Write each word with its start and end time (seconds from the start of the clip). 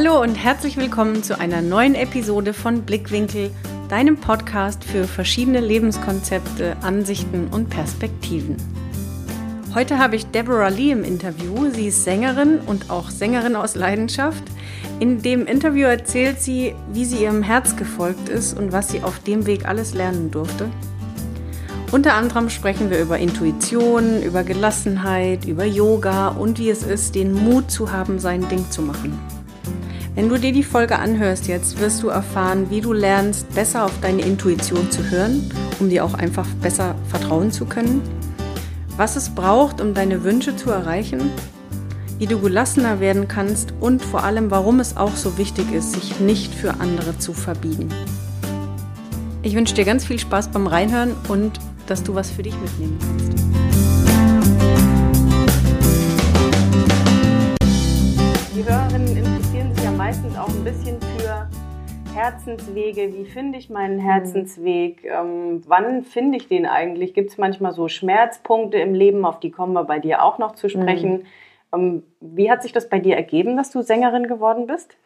Hallo 0.00 0.22
und 0.22 0.36
herzlich 0.36 0.76
willkommen 0.76 1.24
zu 1.24 1.40
einer 1.40 1.60
neuen 1.60 1.96
Episode 1.96 2.54
von 2.54 2.82
Blickwinkel, 2.82 3.50
deinem 3.88 4.16
Podcast 4.16 4.84
für 4.84 5.08
verschiedene 5.08 5.58
Lebenskonzepte, 5.58 6.76
Ansichten 6.82 7.48
und 7.48 7.68
Perspektiven. 7.68 8.54
Heute 9.74 9.98
habe 9.98 10.14
ich 10.14 10.26
Deborah 10.26 10.68
Lee 10.68 10.92
im 10.92 11.02
Interview. 11.02 11.68
Sie 11.72 11.88
ist 11.88 12.04
Sängerin 12.04 12.60
und 12.60 12.90
auch 12.90 13.10
Sängerin 13.10 13.56
aus 13.56 13.74
Leidenschaft. 13.74 14.44
In 15.00 15.20
dem 15.20 15.46
Interview 15.46 15.88
erzählt 15.88 16.40
sie, 16.40 16.76
wie 16.92 17.04
sie 17.04 17.24
ihrem 17.24 17.42
Herz 17.42 17.74
gefolgt 17.74 18.28
ist 18.28 18.56
und 18.56 18.70
was 18.70 18.90
sie 18.90 19.02
auf 19.02 19.18
dem 19.24 19.46
Weg 19.46 19.66
alles 19.66 19.94
lernen 19.94 20.30
durfte. 20.30 20.70
Unter 21.90 22.14
anderem 22.14 22.50
sprechen 22.50 22.90
wir 22.90 23.00
über 23.00 23.18
Intuition, 23.18 24.22
über 24.22 24.44
Gelassenheit, 24.44 25.44
über 25.44 25.64
Yoga 25.64 26.28
und 26.28 26.60
wie 26.60 26.70
es 26.70 26.84
ist, 26.84 27.16
den 27.16 27.32
Mut 27.32 27.68
zu 27.68 27.90
haben, 27.90 28.20
sein 28.20 28.48
Ding 28.48 28.70
zu 28.70 28.82
machen. 28.82 29.18
Wenn 30.18 30.28
du 30.28 30.36
dir 30.36 30.50
die 30.50 30.64
Folge 30.64 30.98
anhörst 30.98 31.46
jetzt, 31.46 31.78
wirst 31.78 32.02
du 32.02 32.08
erfahren, 32.08 32.70
wie 32.70 32.80
du 32.80 32.92
lernst, 32.92 33.54
besser 33.54 33.84
auf 33.84 33.92
deine 34.00 34.22
Intuition 34.22 34.90
zu 34.90 35.08
hören, 35.08 35.48
um 35.78 35.90
dir 35.90 36.04
auch 36.04 36.14
einfach 36.14 36.44
besser 36.60 36.96
vertrauen 37.06 37.52
zu 37.52 37.66
können, 37.66 38.02
was 38.96 39.14
es 39.14 39.32
braucht, 39.32 39.80
um 39.80 39.94
deine 39.94 40.24
Wünsche 40.24 40.56
zu 40.56 40.72
erreichen, 40.72 41.30
wie 42.18 42.26
du 42.26 42.40
gelassener 42.40 42.98
werden 42.98 43.28
kannst 43.28 43.72
und 43.78 44.02
vor 44.02 44.24
allem, 44.24 44.50
warum 44.50 44.80
es 44.80 44.96
auch 44.96 45.14
so 45.14 45.38
wichtig 45.38 45.70
ist, 45.72 45.92
sich 45.92 46.18
nicht 46.18 46.52
für 46.52 46.80
andere 46.80 47.16
zu 47.20 47.32
verbiegen. 47.32 47.88
Ich 49.42 49.54
wünsche 49.54 49.76
dir 49.76 49.84
ganz 49.84 50.04
viel 50.04 50.18
Spaß 50.18 50.48
beim 50.48 50.66
Reinhören 50.66 51.12
und 51.28 51.60
dass 51.86 52.02
du 52.02 52.16
was 52.16 52.28
für 52.28 52.42
dich 52.42 52.58
mitnehmen 52.60 52.98
kannst. 52.98 53.47
Meistens 60.08 60.38
auch 60.38 60.48
ein 60.48 60.64
bisschen 60.64 60.98
für 61.02 61.46
Herzenswege. 62.14 63.12
Wie 63.12 63.26
finde 63.26 63.58
ich 63.58 63.68
meinen 63.68 63.98
Herzensweg? 63.98 65.04
Ähm, 65.04 65.60
wann 65.66 66.02
finde 66.02 66.38
ich 66.38 66.48
den 66.48 66.64
eigentlich? 66.64 67.12
Gibt 67.12 67.28
es 67.28 67.36
manchmal 67.36 67.72
so 67.72 67.88
Schmerzpunkte 67.88 68.78
im 68.78 68.94
Leben, 68.94 69.26
auf 69.26 69.38
die 69.38 69.50
kommen 69.50 69.74
wir 69.74 69.84
bei 69.84 69.98
dir 69.98 70.24
auch 70.24 70.38
noch 70.38 70.54
zu 70.54 70.70
sprechen? 70.70 71.12
Mhm. 71.12 71.26
Ähm, 71.74 72.02
wie 72.22 72.50
hat 72.50 72.62
sich 72.62 72.72
das 72.72 72.88
bei 72.88 73.00
dir 73.00 73.16
ergeben, 73.16 73.58
dass 73.58 73.70
du 73.70 73.82
Sängerin 73.82 74.28
geworden 74.28 74.66
bist? 74.66 74.96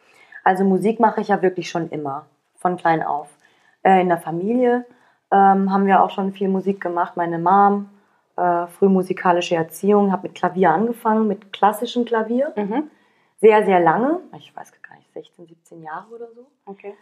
Also 0.45 0.63
Musik 0.63 1.01
mache 1.01 1.19
ich 1.19 1.27
ja 1.27 1.41
wirklich 1.41 1.69
schon 1.69 1.89
immer, 1.89 2.25
von 2.55 2.77
klein 2.77 3.03
auf. 3.03 3.27
Äh, 3.83 3.99
in 3.99 4.07
der 4.07 4.19
Familie 4.19 4.85
ähm, 5.33 5.69
haben 5.69 5.85
wir 5.85 6.01
auch 6.01 6.11
schon 6.11 6.31
viel 6.31 6.47
Musik 6.47 6.79
gemacht. 6.79 7.17
Meine 7.17 7.39
Mom, 7.39 7.89
äh, 8.37 8.67
frühmusikalische 8.67 9.55
Erziehung, 9.55 10.13
habe 10.13 10.29
mit 10.29 10.35
Klavier 10.35 10.71
angefangen, 10.71 11.27
mit 11.27 11.51
klassischem 11.51 12.05
Klavier. 12.05 12.53
Mhm. 12.55 12.83
Sehr, 13.43 13.65
sehr 13.65 13.81
lange, 13.81 14.21
ich 14.37 14.55
weiß 14.55 14.71
gar 14.81 14.95
nicht, 14.95 15.11
16, 15.11 15.47
17 15.47 15.83
Jahre 15.83 16.07
oder 16.15 16.27
so. 16.33 16.47
Okay. 16.65 16.95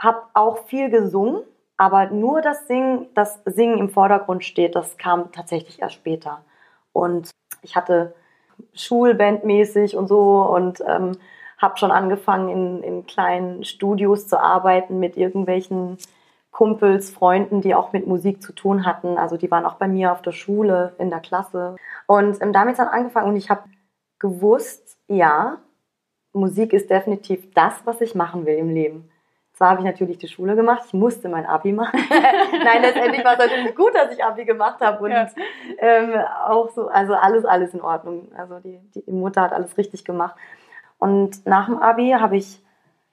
Habe 0.00 0.22
auch 0.32 0.64
viel 0.64 0.88
gesungen, 0.88 1.42
aber 1.76 2.06
nur 2.08 2.40
das 2.40 2.66
Singen, 2.66 3.08
das 3.14 3.42
Singen 3.44 3.76
im 3.76 3.90
Vordergrund 3.90 4.42
steht, 4.42 4.74
das 4.74 4.96
kam 4.96 5.32
tatsächlich 5.32 5.82
erst 5.82 5.96
später. 5.96 6.46
Und 6.94 7.30
ich 7.60 7.76
hatte 7.76 8.14
Schulbandmäßig 8.72 9.94
und 9.94 10.08
so 10.08 10.40
und 10.40 10.82
ähm, 10.88 11.12
habe 11.58 11.76
schon 11.76 11.90
angefangen, 11.90 12.48
in, 12.48 12.82
in 12.82 13.06
kleinen 13.06 13.62
Studios 13.62 14.26
zu 14.26 14.40
arbeiten 14.40 14.98
mit 14.98 15.18
irgendwelchen 15.18 15.98
Kumpels, 16.52 17.10
Freunden, 17.10 17.60
die 17.60 17.74
auch 17.74 17.92
mit 17.92 18.06
Musik 18.06 18.42
zu 18.42 18.54
tun 18.54 18.86
hatten. 18.86 19.18
Also 19.18 19.36
die 19.36 19.50
waren 19.50 19.66
auch 19.66 19.74
bei 19.74 19.88
mir 19.88 20.12
auf 20.12 20.22
der 20.22 20.32
Schule, 20.32 20.94
in 20.98 21.10
der 21.10 21.20
Klasse. 21.20 21.76
Und 22.06 22.40
ähm, 22.40 22.54
damit 22.54 22.78
dann 22.78 22.88
angefangen 22.88 23.28
und 23.28 23.36
ich 23.36 23.50
habe 23.50 23.64
gewusst, 24.18 24.96
ja, 25.06 25.58
Musik 26.32 26.72
ist 26.72 26.90
definitiv 26.90 27.52
das, 27.54 27.74
was 27.84 28.00
ich 28.00 28.14
machen 28.14 28.46
will 28.46 28.56
im 28.56 28.70
Leben. 28.70 29.08
Zwar 29.54 29.70
habe 29.70 29.80
ich 29.80 29.86
natürlich 29.86 30.18
die 30.18 30.28
Schule 30.28 30.56
gemacht, 30.56 30.82
ich 30.86 30.94
musste 30.94 31.28
mein 31.28 31.44
Abi 31.44 31.72
machen. 31.72 32.00
Nein, 32.10 32.82
letztendlich 32.82 33.22
war 33.24 33.34
es 33.34 33.38
natürlich 33.38 33.74
gut, 33.74 33.94
dass 33.94 34.12
ich 34.12 34.24
Abi 34.24 34.44
gemacht 34.44 34.80
habe 34.80 35.04
und 35.04 35.10
ja. 35.10 35.28
ähm, 35.78 36.14
auch 36.46 36.70
so, 36.70 36.88
also 36.88 37.14
alles, 37.14 37.44
alles 37.44 37.74
in 37.74 37.82
Ordnung. 37.82 38.32
Also 38.36 38.60
die, 38.60 38.78
die 38.94 39.12
Mutter 39.12 39.42
hat 39.42 39.52
alles 39.52 39.76
richtig 39.76 40.04
gemacht. 40.04 40.34
Und 40.98 41.46
nach 41.46 41.66
dem 41.66 41.78
Abi 41.78 42.10
habe 42.18 42.36
ich 42.36 42.62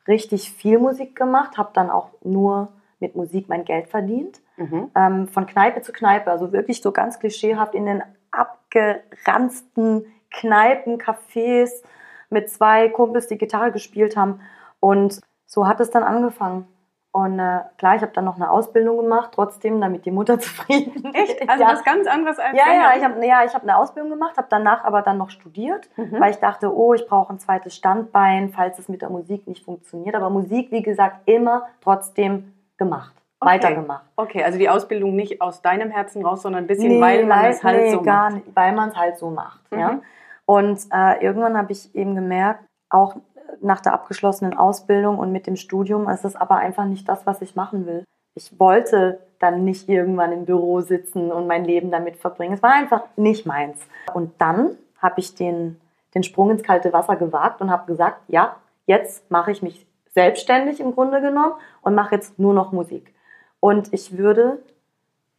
richtig 0.07 0.51
viel 0.51 0.79
Musik 0.79 1.15
gemacht, 1.15 1.57
habe 1.57 1.71
dann 1.73 1.89
auch 1.89 2.09
nur 2.23 2.69
mit 2.99 3.15
Musik 3.15 3.49
mein 3.49 3.65
Geld 3.65 3.87
verdient. 3.87 4.39
Mhm. 4.57 4.91
Ähm, 4.95 5.27
von 5.27 5.45
Kneipe 5.45 5.81
zu 5.81 5.91
Kneipe, 5.91 6.31
also 6.31 6.51
wirklich 6.51 6.81
so 6.81 6.91
ganz 6.91 7.19
klischeehaft 7.19 7.75
in 7.75 7.85
den 7.85 8.03
abgeranzten 8.31 10.05
Kneipen, 10.31 10.99
Cafés 10.99 11.83
mit 12.29 12.49
zwei 12.49 12.89
Kumpels, 12.89 13.27
die 13.27 13.37
Gitarre 13.37 13.71
gespielt 13.71 14.15
haben. 14.15 14.41
Und 14.79 15.21
so 15.45 15.67
hat 15.67 15.79
es 15.79 15.89
dann 15.89 16.03
angefangen. 16.03 16.67
Und 17.11 17.39
äh, 17.39 17.61
klar, 17.77 17.95
ich 17.95 18.03
habe 18.03 18.11
dann 18.13 18.25
noch 18.25 18.35
eine 18.35 18.51
Ausbildung 18.51 18.97
gemacht, 18.97 19.31
trotzdem, 19.33 19.81
damit 19.81 20.05
die 20.05 20.11
Mutter 20.11 20.39
zufrieden 20.39 21.05
ist. 21.05 21.15
Echt? 21.15 21.49
Also 21.49 21.63
ja. 21.63 21.71
was 21.71 21.83
ganz 21.83 22.07
anderes 22.07 22.37
als 22.37 22.55
Ja, 22.55 22.71
ja, 22.71 22.93
ich 22.95 23.03
habe 23.03 23.25
ja, 23.25 23.41
hab 23.51 23.63
eine 23.63 23.77
Ausbildung 23.77 24.11
gemacht, 24.11 24.37
habe 24.37 24.47
danach 24.49 24.83
aber 24.83 25.01
dann 25.01 25.17
noch 25.17 25.31
studiert, 25.31 25.89
mhm. 25.97 26.19
weil 26.19 26.31
ich 26.31 26.37
dachte, 26.37 26.73
oh, 26.75 26.93
ich 26.93 27.07
brauche 27.07 27.33
ein 27.33 27.39
zweites 27.39 27.75
Standbein, 27.75 28.49
falls 28.49 28.77
es 28.77 28.89
mit 28.89 29.01
der 29.01 29.09
Musik 29.09 29.47
nicht 29.47 29.65
funktioniert. 29.65 30.15
Aber 30.15 30.29
Musik, 30.29 30.71
wie 30.71 30.83
gesagt, 30.83 31.27
immer 31.27 31.67
trotzdem 31.81 32.53
gemacht, 32.77 33.15
okay. 33.39 33.53
weitergemacht. 33.53 34.05
Okay, 34.15 34.43
also 34.43 34.59
die 34.59 34.69
Ausbildung 34.69 35.15
nicht 35.15 35.41
aus 35.41 35.63
deinem 35.63 35.89
Herzen 35.89 36.23
raus, 36.23 36.43
sondern 36.43 36.65
ein 36.65 36.67
bisschen, 36.67 36.89
nee, 36.89 37.01
weil 37.01 37.25
man 37.25 37.45
es 37.45 37.63
halt 37.63 37.81
nee, 37.81 37.91
so 37.91 38.03
gar 38.03 38.29
macht. 38.29 38.45
Nicht, 38.45 38.55
weil 38.55 38.73
man 38.73 38.89
es 38.89 38.95
halt 38.95 39.17
so 39.17 39.31
macht. 39.31 39.71
Mhm. 39.71 39.79
Ja? 39.79 39.99
Und 40.49 40.87
äh, 40.91 41.23
irgendwann 41.23 41.55
habe 41.55 41.73
ich 41.73 41.93
eben 41.93 42.15
gemerkt, 42.15 42.65
auch 42.89 43.17
nach 43.61 43.81
der 43.81 43.93
abgeschlossenen 43.93 44.57
Ausbildung 44.57 45.19
und 45.19 45.31
mit 45.31 45.45
dem 45.45 45.55
Studium 45.55 46.09
ist 46.09 46.25
es 46.25 46.35
aber 46.35 46.55
einfach 46.55 46.85
nicht 46.85 47.07
das, 47.07 47.27
was 47.27 47.43
ich 47.43 47.55
machen 47.55 47.85
will. 47.85 48.03
Ich 48.33 48.59
wollte 48.59 49.19
dann 49.37 49.63
nicht 49.63 49.87
irgendwann 49.87 50.31
im 50.31 50.45
Büro 50.45 50.81
sitzen 50.81 51.31
und 51.31 51.45
mein 51.45 51.65
Leben 51.65 51.91
damit 51.91 52.17
verbringen. 52.17 52.55
Es 52.55 52.63
war 52.63 52.73
einfach 52.73 53.03
nicht 53.15 53.45
meins. 53.45 53.79
Und 54.15 54.31
dann 54.39 54.71
habe 54.97 55.19
ich 55.19 55.35
den, 55.35 55.79
den 56.15 56.23
Sprung 56.23 56.49
ins 56.49 56.63
kalte 56.63 56.93
Wasser 56.93 57.15
gewagt 57.15 57.61
und 57.61 57.69
habe 57.69 57.85
gesagt, 57.85 58.21
ja, 58.27 58.55
jetzt 58.87 59.29
mache 59.29 59.51
ich 59.51 59.61
mich 59.61 59.85
selbstständig 60.15 60.79
im 60.79 60.95
Grunde 60.95 61.21
genommen 61.21 61.53
und 61.83 61.93
mache 61.93 62.15
jetzt 62.15 62.39
nur 62.39 62.55
noch 62.55 62.71
Musik. 62.71 63.13
Und 63.59 63.93
ich 63.93 64.17
würde 64.17 64.57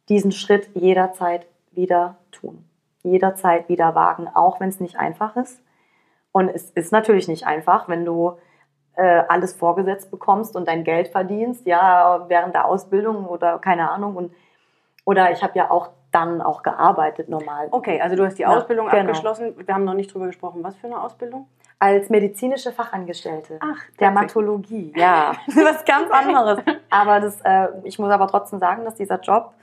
diesen 0.09 0.31
Schritt 0.31 0.71
jederzeit 0.75 1.47
wieder 1.72 2.15
tun. 2.31 2.65
Jederzeit 3.03 3.69
wieder 3.69 3.94
wagen, 3.94 4.28
auch 4.28 4.61
wenn 4.61 4.69
es 4.69 4.81
nicht 4.81 4.97
einfach 4.99 5.37
ist. 5.37 5.62
Und 6.33 6.49
es 6.49 6.71
ist 6.71 6.93
natürlich 6.93 7.28
nicht 7.28 7.47
einfach, 7.47 7.88
wenn 7.88 8.05
du 8.05 8.37
äh, 8.94 9.22
alles 9.28 9.55
vorgesetzt 9.55 10.11
bekommst 10.11 10.56
und 10.56 10.69
dein 10.69 10.84
Geld 10.84 11.09
verdienst, 11.09 11.66
ja, 11.66 12.27
während 12.28 12.55
der 12.55 12.66
Ausbildung 12.66 13.27
oder 13.27 13.59
keine 13.59 13.91
Ahnung. 13.91 14.16
Und, 14.16 14.33
oder 15.05 15.31
ich 15.33 15.43
habe 15.43 15.59
ja 15.59 15.71
auch 15.71 15.91
dann 16.10 16.43
auch 16.43 16.62
gearbeitet 16.62 17.28
normal. 17.28 17.69
Okay, 17.71 18.00
also 18.00 18.16
du 18.16 18.25
hast 18.25 18.37
die 18.37 18.43
ja, 18.43 18.49
Ausbildung 18.49 18.89
genau. 18.89 19.00
abgeschlossen. 19.00 19.55
Wir 19.56 19.75
haben 19.75 19.84
noch 19.84 19.94
nicht 19.94 20.12
drüber 20.12 20.27
gesprochen. 20.27 20.62
Was 20.62 20.77
für 20.77 20.89
eine 20.89 21.00
Ausbildung? 21.00 21.47
Als 21.78 22.10
medizinische 22.10 22.72
Fachangestellte. 22.72 23.59
Ach, 23.60 23.81
Dermatologie. 23.99 24.93
Ja, 24.97 25.33
was 25.47 25.84
ganz 25.84 26.10
anderes. 26.10 26.60
Aber 26.91 27.21
das, 27.21 27.41
äh, 27.43 27.69
ich 27.84 27.99
muss 27.99 28.10
aber 28.10 28.27
trotzdem 28.27 28.59
sagen, 28.59 28.84
dass 28.84 28.97
dieser 28.97 29.21
Job 29.21 29.55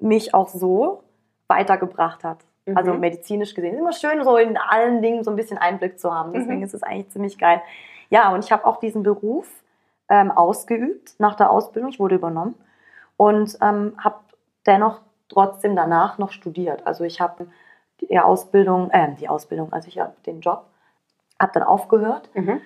mich 0.00 0.32
auch 0.32 0.48
so 0.48 1.02
weitergebracht 1.48 2.24
hat. 2.24 2.38
Mhm. 2.66 2.76
Also 2.76 2.94
medizinisch 2.94 3.54
gesehen. 3.54 3.74
Ist 3.74 3.80
immer 3.80 3.92
schön, 3.92 4.22
so 4.24 4.36
in 4.36 4.56
allen 4.56 5.02
Dingen 5.02 5.24
so 5.24 5.30
ein 5.30 5.36
bisschen 5.36 5.58
Einblick 5.58 5.98
zu 5.98 6.14
haben. 6.14 6.32
Deswegen 6.32 6.58
mhm. 6.58 6.64
ist 6.64 6.74
es 6.74 6.82
eigentlich 6.82 7.10
ziemlich 7.10 7.38
geil. 7.38 7.62
Ja, 8.10 8.32
und 8.32 8.44
ich 8.44 8.52
habe 8.52 8.66
auch 8.66 8.78
diesen 8.78 9.02
Beruf 9.02 9.48
ähm, 10.08 10.30
ausgeübt 10.30 11.14
nach 11.18 11.36
der 11.36 11.50
Ausbildung. 11.50 11.90
Ich 11.90 12.00
wurde 12.00 12.16
übernommen 12.16 12.54
und 13.16 13.56
ähm, 13.62 13.94
habe 13.98 14.16
dennoch 14.66 15.00
trotzdem 15.28 15.76
danach 15.76 16.18
noch 16.18 16.32
studiert. 16.32 16.86
Also 16.86 17.04
ich 17.04 17.20
habe 17.20 17.46
die 18.00 18.18
Ausbildung, 18.18 18.90
äh, 18.90 19.14
die 19.14 19.28
Ausbildung, 19.28 19.72
also 19.72 19.88
ich 19.88 19.98
habe 19.98 20.14
den 20.26 20.40
Job, 20.40 20.64
habe 21.38 21.52
dann 21.52 21.62
aufgehört, 21.62 22.28
mhm. 22.34 22.60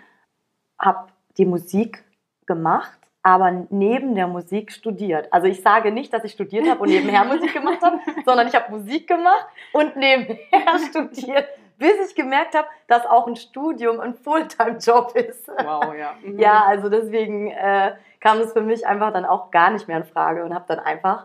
habe 0.79 1.09
die 1.37 1.45
Musik 1.45 2.05
gemacht, 2.47 2.99
aber 3.25 3.67
neben 3.71 4.15
der 4.15 4.27
Musik 4.29 4.71
studiert. 4.71 5.33
Also 5.33 5.47
ich 5.47 5.63
sage 5.63 5.91
nicht, 5.91 6.13
dass 6.13 6.25
ich 6.25 6.33
studiert 6.33 6.69
habe 6.69 6.81
und 6.81 6.91
nebenher 6.91 7.25
Musik 7.35 7.55
gemacht 7.55 7.81
habe, 7.83 7.99
sondern 8.25 8.47
ich 8.47 8.55
habe 8.55 8.71
Musik 8.71 9.09
gemacht 9.09 9.47
und 9.73 9.97
nebenher 9.97 10.79
studiert, 10.91 11.49
bis 11.79 11.95
ich 12.07 12.15
gemerkt 12.15 12.55
habe, 12.55 12.69
dass 12.87 13.07
auch 13.07 13.27
ein 13.27 13.35
Studium 13.35 13.99
ein 13.99 14.15
Fulltime-Job 14.15 15.17
ist. 15.17 15.49
Wow, 15.49 15.95
ja. 15.99 16.15
Mhm. 16.23 16.39
Ja, 16.39 16.65
also 16.67 16.91
deswegen 16.91 17.51
äh, 17.51 17.95
kam 18.21 18.41
es 18.41 18.53
für 18.53 18.61
mich 18.61 18.87
einfach 18.87 19.13
dann 19.13 19.25
auch 19.25 19.51
gar 19.51 19.71
nicht 19.71 19.89
mehr 19.89 19.97
in 19.97 20.05
Frage 20.05 20.45
und 20.45 20.55
habe 20.55 20.67
dann 20.69 20.81
einfach 20.81 21.25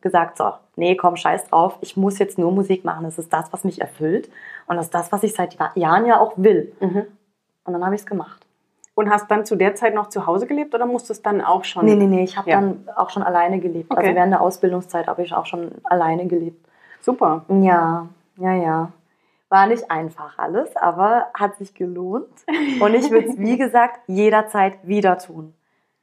gesagt, 0.00 0.38
so, 0.38 0.50
nee, 0.76 0.96
komm, 0.96 1.16
scheiß 1.16 1.48
drauf, 1.48 1.76
ich 1.82 1.94
muss 1.94 2.18
jetzt 2.18 2.38
nur 2.38 2.52
Musik 2.52 2.84
machen. 2.84 3.04
Das 3.04 3.18
ist 3.18 3.32
das, 3.32 3.52
was 3.52 3.64
mich 3.64 3.82
erfüllt 3.82 4.30
und 4.66 4.76
das 4.76 4.86
ist 4.86 4.94
das, 4.94 5.12
was 5.12 5.22
ich 5.22 5.34
seit 5.34 5.58
Jahren 5.74 6.06
ja 6.06 6.20
auch 6.20 6.32
will. 6.36 6.72
Mhm. 6.80 7.06
Und 7.64 7.72
dann 7.74 7.84
habe 7.84 7.94
ich 7.94 8.00
es 8.00 8.06
gemacht. 8.06 8.43
Und 8.94 9.10
hast 9.10 9.28
dann 9.30 9.44
zu 9.44 9.56
der 9.56 9.74
Zeit 9.74 9.94
noch 9.94 10.08
zu 10.08 10.26
Hause 10.26 10.46
gelebt 10.46 10.74
oder 10.74 10.86
musstest 10.86 11.26
dann 11.26 11.40
auch 11.40 11.64
schon? 11.64 11.84
Nee, 11.84 11.96
nee, 11.96 12.06
nee, 12.06 12.22
ich 12.22 12.36
habe 12.36 12.50
ja. 12.50 12.60
dann 12.60 12.88
auch 12.94 13.10
schon 13.10 13.24
alleine 13.24 13.58
gelebt. 13.58 13.90
Also 13.90 13.98
okay. 13.98 14.08
Also 14.08 14.16
während 14.16 14.32
der 14.32 14.40
Ausbildungszeit 14.40 15.08
habe 15.08 15.22
ich 15.22 15.34
auch 15.34 15.46
schon 15.46 15.72
alleine 15.84 16.26
gelebt. 16.26 16.64
Super. 17.00 17.44
Ja, 17.48 18.06
ja, 18.36 18.54
ja. 18.54 18.92
War 19.48 19.66
nicht 19.66 19.90
einfach 19.90 20.38
alles, 20.38 20.74
aber 20.76 21.26
hat 21.34 21.56
sich 21.56 21.74
gelohnt. 21.74 22.28
Und 22.80 22.94
ich 22.94 23.10
würde 23.10 23.28
es, 23.28 23.38
wie 23.38 23.58
gesagt, 23.58 24.00
jederzeit 24.06 24.78
wieder 24.84 25.18
tun. 25.18 25.54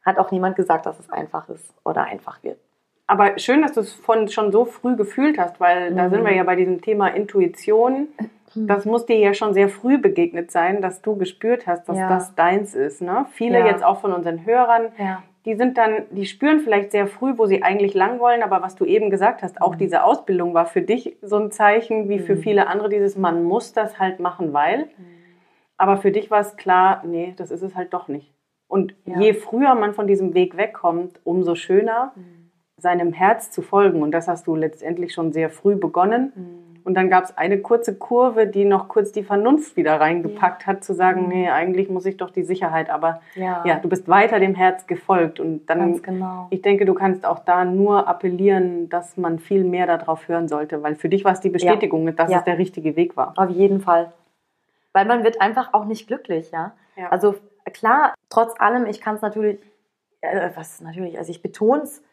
Hat 0.06 0.18
auch 0.18 0.32
niemand 0.32 0.56
gesagt, 0.56 0.86
dass 0.86 1.00
es 1.00 1.10
einfach 1.10 1.48
ist 1.50 1.74
oder 1.84 2.04
einfach 2.04 2.44
wird. 2.44 2.60
Aber 3.08 3.38
schön, 3.40 3.62
dass 3.62 3.74
du 3.74 3.82
es 3.82 3.94
von 3.94 4.30
schon 4.30 4.52
so 4.52 4.64
früh 4.64 4.96
gefühlt 4.96 5.38
hast, 5.38 5.60
weil 5.60 5.92
mhm. 5.92 5.98
da 5.98 6.10
sind 6.10 6.24
wir 6.24 6.34
ja 6.34 6.44
bei 6.44 6.56
diesem 6.56 6.82
Thema 6.82 7.08
Intuition. 7.08 8.08
Mhm. 8.56 8.68
Das 8.68 8.86
muss 8.86 9.06
dir 9.06 9.18
ja 9.18 9.34
schon 9.34 9.54
sehr 9.54 9.70
früh 9.70 9.98
begegnet 9.98 10.52
sein, 10.52 10.82
dass 10.82 11.02
du 11.02 11.16
gespürt 11.16 11.68
hast, 11.68 11.88
dass 11.88 11.98
ja. 11.98 12.10
das 12.10 12.36
deins 12.36 12.76
ist. 12.76 13.02
Ne? 13.02 13.26
Viele 13.32 13.60
ja. 13.60 13.68
jetzt 13.68 13.84
auch 13.84 14.00
von 14.00 14.14
unseren 14.14 14.46
Hörern, 14.46 14.90
ja. 14.98 15.24
die 15.46 15.56
sind 15.56 15.78
dann, 15.78 16.04
die 16.12 16.26
spüren 16.26 16.60
vielleicht 16.60 16.92
sehr 16.92 17.08
früh, 17.08 17.38
wo 17.38 17.46
sie 17.46 17.64
eigentlich 17.64 17.94
lang 17.94 18.20
wollen, 18.20 18.44
aber 18.44 18.62
was 18.62 18.76
du 18.76 18.86
eben 18.86 19.10
gesagt 19.10 19.44
hast, 19.44 19.62
auch 19.62 19.74
mhm. 19.74 19.80
diese 19.80 20.04
Ausbildung 20.04 20.54
war 20.54 20.66
für 20.66 20.82
dich 20.82 21.18
so 21.22 21.38
ein 21.38 21.52
Zeichen, 21.52 22.10
wie 22.10 22.20
für 22.20 22.36
mhm. 22.36 22.40
viele 22.40 22.68
andere 22.68 22.90
dieses, 22.90 23.18
man 23.18 23.44
muss 23.44 23.74
das 23.74 24.00
halt 24.00 24.20
machen, 24.20 24.54
weil. 24.54 24.86
Mhm. 24.86 25.06
Aber 25.78 25.98
für 25.98 26.12
dich 26.12 26.30
war 26.30 26.42
es 26.42 26.58
klar, 26.58 27.02
nee, 27.06 27.34
das 27.38 27.50
ist 27.50 27.64
es 27.64 27.76
halt 27.76 27.94
doch 27.94 28.08
nicht. 28.08 28.34
Und 28.68 28.96
je 29.06 29.34
früher 29.34 29.76
man 29.76 29.94
von 29.94 30.08
diesem 30.08 30.34
Weg 30.34 30.56
wegkommt, 30.56 31.20
umso 31.26 31.56
schöner. 31.56 32.14
Mhm 32.16 32.42
seinem 32.82 33.14
Herz 33.14 33.52
zu 33.52 33.62
folgen. 33.62 34.02
Und 34.02 34.12
das 34.12 34.28
hast 34.28 34.48
du 34.48 34.56
letztendlich 34.56 35.14
schon 35.14 35.32
sehr 35.32 35.50
früh 35.50 35.76
begonnen. 35.76 36.34
Und 36.84 36.96
dann 36.96 37.10
gab 37.10 37.24
es 37.26 37.38
eine 37.38 37.60
kurze 37.60 37.96
Kurve, 37.96 38.48
die 38.48 38.66
noch 38.66 38.88
kurz 38.88 39.12
die 39.12 39.24
Vernunft 39.24 39.78
wieder 39.78 40.00
reingepackt 40.00 40.64
ja. 40.64 40.68
hat, 40.68 40.84
zu 40.84 40.94
sagen, 40.94 41.24
mhm. 41.24 41.30
nee, 41.30 41.50
eigentlich 41.50 41.90
muss 41.90 42.06
ich 42.06 42.18
doch 42.18 42.30
die 42.30 42.44
Sicherheit. 42.44 42.90
Aber 42.90 43.22
ja. 43.36 43.64
ja, 43.66 43.80
du 43.80 43.90
bist 43.90 44.08
weiter 44.08 44.40
dem 44.40 44.56
Herz 44.56 44.88
gefolgt. 44.88 45.40
Und 45.40 45.68
dann, 45.68 46.02
genau. 46.02 46.48
ich 46.50 46.62
denke, 46.62 46.86
du 46.86 46.94
kannst 46.94 47.26
auch 47.26 47.40
da 47.40 47.66
nur 47.66 48.08
appellieren, 48.08 48.90
dass 48.90 49.18
man 49.18 49.40
viel 49.40 49.64
mehr 49.64 49.88
darauf 49.88 50.28
hören 50.28 50.48
sollte. 50.48 50.84
Weil 50.84 50.96
für 50.96 51.10
dich 51.10 51.26
war 51.26 51.34
es 51.34 51.40
die 51.40 51.50
Bestätigung, 51.50 52.06
ja. 52.06 52.12
dass 52.14 52.32
es 52.32 52.44
der 52.44 52.58
richtige 52.58 52.96
Weg 52.96 53.18
war. 53.18 53.34
Auf 53.36 53.50
jeden 53.50 53.82
Fall. 53.82 54.14
Weil 54.94 55.06
man 55.06 55.24
wird 55.24 55.42
einfach 55.42 55.74
auch 55.74 55.86
nicht 55.86 56.08
glücklich, 56.08 56.52
ja. 56.52 56.74
Also 57.10 57.36
klar, 57.74 58.14
trotz 58.30 58.60
allem, 58.60 58.86
ich 58.86 59.02
kann 59.02 59.16
es 59.16 59.22
natürlich, 59.22 59.60
äh, 60.22 60.50
was 60.56 60.82
natürlich, 60.82 61.18
also 61.18 61.32
ich 61.32 61.42
betone 61.42 61.84
es 61.84 62.04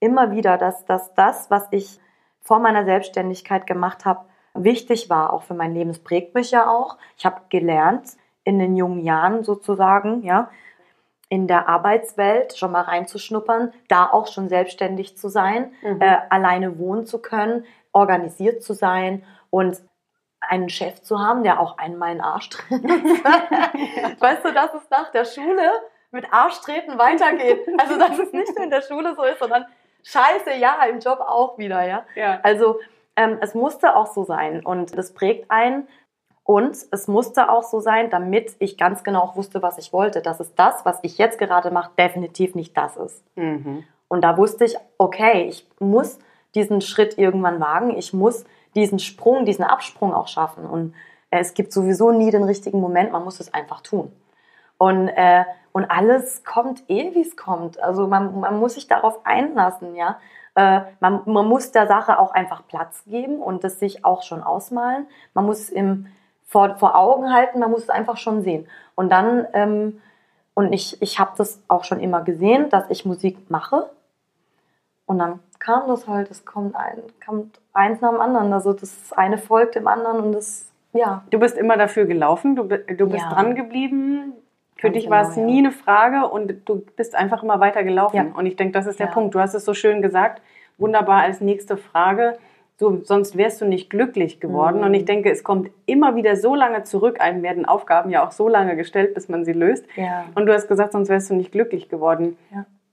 immer 0.00 0.30
wieder, 0.30 0.58
dass, 0.58 0.84
dass 0.84 1.14
das, 1.14 1.50
was 1.50 1.68
ich 1.70 2.00
vor 2.40 2.58
meiner 2.58 2.84
Selbstständigkeit 2.84 3.66
gemacht 3.66 4.04
habe, 4.04 4.24
wichtig 4.54 5.10
war, 5.10 5.32
auch 5.32 5.42
für 5.42 5.54
mein 5.54 5.74
Leben. 5.74 5.90
Es 5.90 6.02
prägt 6.02 6.34
mich 6.34 6.50
ja 6.50 6.70
auch. 6.70 6.96
Ich 7.16 7.26
habe 7.26 7.42
gelernt, 7.48 8.16
in 8.44 8.58
den 8.58 8.76
jungen 8.76 9.00
Jahren 9.00 9.44
sozusagen, 9.44 10.22
ja, 10.22 10.50
in 11.28 11.46
der 11.46 11.68
Arbeitswelt 11.68 12.56
schon 12.56 12.72
mal 12.72 12.82
reinzuschnuppern, 12.82 13.72
da 13.88 14.06
auch 14.06 14.28
schon 14.28 14.48
selbstständig 14.48 15.18
zu 15.18 15.28
sein, 15.28 15.72
mhm. 15.82 16.00
äh, 16.00 16.16
alleine 16.30 16.78
wohnen 16.78 17.04
zu 17.04 17.20
können, 17.20 17.66
organisiert 17.92 18.62
zu 18.62 18.72
sein 18.72 19.24
und 19.50 19.82
einen 20.40 20.70
Chef 20.70 21.02
zu 21.02 21.18
haben, 21.18 21.42
der 21.42 21.60
auch 21.60 21.78
einen 21.78 21.98
meinen 21.98 22.20
Arsch 22.20 22.48
tritt. 22.48 22.82
weißt 24.20 24.44
du, 24.44 24.52
dass 24.54 24.72
es 24.72 24.88
nach 24.88 25.10
der 25.10 25.24
Schule 25.24 25.70
mit 26.10 26.32
Arschtreten 26.32 26.98
weitergeht. 26.98 27.66
Also, 27.78 27.98
dass 27.98 28.18
es 28.18 28.32
nicht 28.32 28.54
nur 28.54 28.64
in 28.64 28.70
der 28.70 28.82
Schule 28.82 29.14
so 29.14 29.22
ist, 29.24 29.38
sondern 29.38 29.66
scheiße, 30.08 30.54
ja, 30.58 30.78
im 30.90 31.00
Job 31.00 31.20
auch 31.20 31.58
wieder, 31.58 31.86
ja. 31.86 32.04
ja. 32.14 32.40
Also 32.42 32.80
ähm, 33.16 33.38
es 33.40 33.54
musste 33.54 33.94
auch 33.96 34.06
so 34.06 34.24
sein 34.24 34.64
und 34.64 34.96
das 34.96 35.12
prägt 35.12 35.50
einen. 35.50 35.86
Und 36.44 36.78
es 36.92 37.08
musste 37.08 37.50
auch 37.50 37.62
so 37.62 37.78
sein, 37.78 38.08
damit 38.08 38.56
ich 38.58 38.78
ganz 38.78 39.04
genau 39.04 39.20
auch 39.20 39.36
wusste, 39.36 39.60
was 39.60 39.76
ich 39.76 39.92
wollte. 39.92 40.22
Dass 40.22 40.40
es 40.40 40.54
das, 40.54 40.86
was 40.86 40.98
ich 41.02 41.18
jetzt 41.18 41.38
gerade 41.38 41.70
mache, 41.70 41.90
definitiv 41.98 42.54
nicht 42.54 42.74
das 42.74 42.96
ist. 42.96 43.22
Mhm. 43.36 43.84
Und 44.08 44.22
da 44.22 44.38
wusste 44.38 44.64
ich, 44.64 44.74
okay, 44.96 45.44
ich 45.46 45.68
muss 45.78 46.18
diesen 46.54 46.80
Schritt 46.80 47.18
irgendwann 47.18 47.60
wagen. 47.60 47.98
Ich 47.98 48.14
muss 48.14 48.46
diesen 48.74 48.98
Sprung, 48.98 49.44
diesen 49.44 49.62
Absprung 49.62 50.14
auch 50.14 50.26
schaffen. 50.26 50.64
Und 50.64 50.94
äh, 51.30 51.40
es 51.40 51.52
gibt 51.52 51.70
sowieso 51.70 52.12
nie 52.12 52.30
den 52.30 52.44
richtigen 52.44 52.80
Moment. 52.80 53.12
Man 53.12 53.24
muss 53.24 53.40
es 53.40 53.52
einfach 53.52 53.82
tun. 53.82 54.10
Und, 54.78 55.08
äh, 55.08 55.44
und 55.78 55.88
alles 55.92 56.42
kommt 56.42 56.82
eh, 56.88 57.14
wie 57.14 57.20
es 57.20 57.36
kommt. 57.36 57.80
Also 57.80 58.08
man, 58.08 58.40
man 58.40 58.58
muss 58.58 58.74
sich 58.74 58.88
darauf 58.88 59.24
einlassen, 59.24 59.94
ja. 59.94 60.18
Äh, 60.56 60.80
man, 60.98 61.20
man 61.24 61.46
muss 61.46 61.70
der 61.70 61.86
Sache 61.86 62.18
auch 62.18 62.32
einfach 62.32 62.66
Platz 62.66 63.04
geben 63.06 63.40
und 63.40 63.62
das 63.62 63.78
sich 63.78 64.04
auch 64.04 64.24
schon 64.24 64.42
ausmalen. 64.42 65.06
Man 65.34 65.46
muss 65.46 65.60
es 65.60 65.70
im, 65.70 66.08
vor, 66.44 66.74
vor 66.78 66.96
Augen 66.96 67.32
halten, 67.32 67.60
man 67.60 67.70
muss 67.70 67.82
es 67.82 67.90
einfach 67.90 68.16
schon 68.16 68.42
sehen. 68.42 68.66
Und 68.96 69.12
dann, 69.12 69.46
ähm, 69.52 70.00
und 70.54 70.72
ich, 70.72 71.00
ich 71.00 71.20
habe 71.20 71.30
das 71.38 71.62
auch 71.68 71.84
schon 71.84 72.00
immer 72.00 72.22
gesehen, 72.22 72.70
dass 72.70 72.90
ich 72.90 73.04
Musik 73.04 73.48
mache. 73.48 73.88
Und 75.06 75.20
dann 75.20 75.38
kam 75.60 75.86
das 75.86 76.08
halt, 76.08 76.28
es 76.32 76.44
kommt, 76.44 76.74
ein, 76.74 77.04
kommt 77.24 77.60
eins 77.72 78.00
nach 78.00 78.10
dem 78.10 78.20
anderen. 78.20 78.52
Also 78.52 78.72
das 78.72 79.12
eine 79.12 79.38
folgt 79.38 79.76
dem 79.76 79.86
anderen 79.86 80.18
und 80.22 80.32
das, 80.32 80.72
ja. 80.92 81.22
Du 81.30 81.38
bist 81.38 81.56
immer 81.56 81.76
dafür 81.76 82.06
gelaufen, 82.06 82.56
du, 82.56 82.64
du 82.64 83.08
bist 83.08 83.22
ja. 83.22 83.32
dran 83.32 83.54
geblieben, 83.54 84.32
für 84.78 84.90
dich 84.90 85.10
war 85.10 85.28
es 85.28 85.34
genau, 85.34 85.46
nie 85.48 85.58
eine 85.58 85.72
Frage 85.72 86.28
und 86.28 86.54
du 86.64 86.84
bist 86.96 87.16
einfach 87.16 87.42
immer 87.42 87.58
weiter 87.58 87.82
gelaufen. 87.82 88.16
Ja. 88.16 88.26
Und 88.34 88.46
ich 88.46 88.54
denke, 88.54 88.72
das 88.72 88.86
ist 88.86 89.00
der 89.00 89.06
ja. 89.06 89.12
Punkt. 89.12 89.34
Du 89.34 89.40
hast 89.40 89.54
es 89.54 89.64
so 89.64 89.74
schön 89.74 90.02
gesagt. 90.02 90.40
Wunderbar 90.78 91.22
als 91.22 91.40
nächste 91.40 91.76
Frage. 91.76 92.38
So, 92.76 93.00
sonst 93.02 93.36
wärst 93.36 93.60
du 93.60 93.64
nicht 93.64 93.90
glücklich 93.90 94.38
geworden. 94.38 94.78
Mhm. 94.78 94.84
Und 94.84 94.94
ich 94.94 95.04
denke, 95.04 95.32
es 95.32 95.42
kommt 95.42 95.70
immer 95.86 96.14
wieder 96.14 96.36
so 96.36 96.54
lange 96.54 96.84
zurück. 96.84 97.20
Einem 97.20 97.42
werden 97.42 97.66
Aufgaben 97.66 98.10
ja 98.10 98.24
auch 98.24 98.30
so 98.30 98.48
lange 98.48 98.76
gestellt, 98.76 99.14
bis 99.14 99.28
man 99.28 99.44
sie 99.44 99.52
löst. 99.52 99.84
Ja. 99.96 100.26
Und 100.36 100.46
du 100.46 100.54
hast 100.54 100.68
gesagt, 100.68 100.92
sonst 100.92 101.08
wärst 101.08 101.28
du 101.30 101.34
nicht 101.34 101.50
glücklich 101.50 101.88
geworden. 101.88 102.38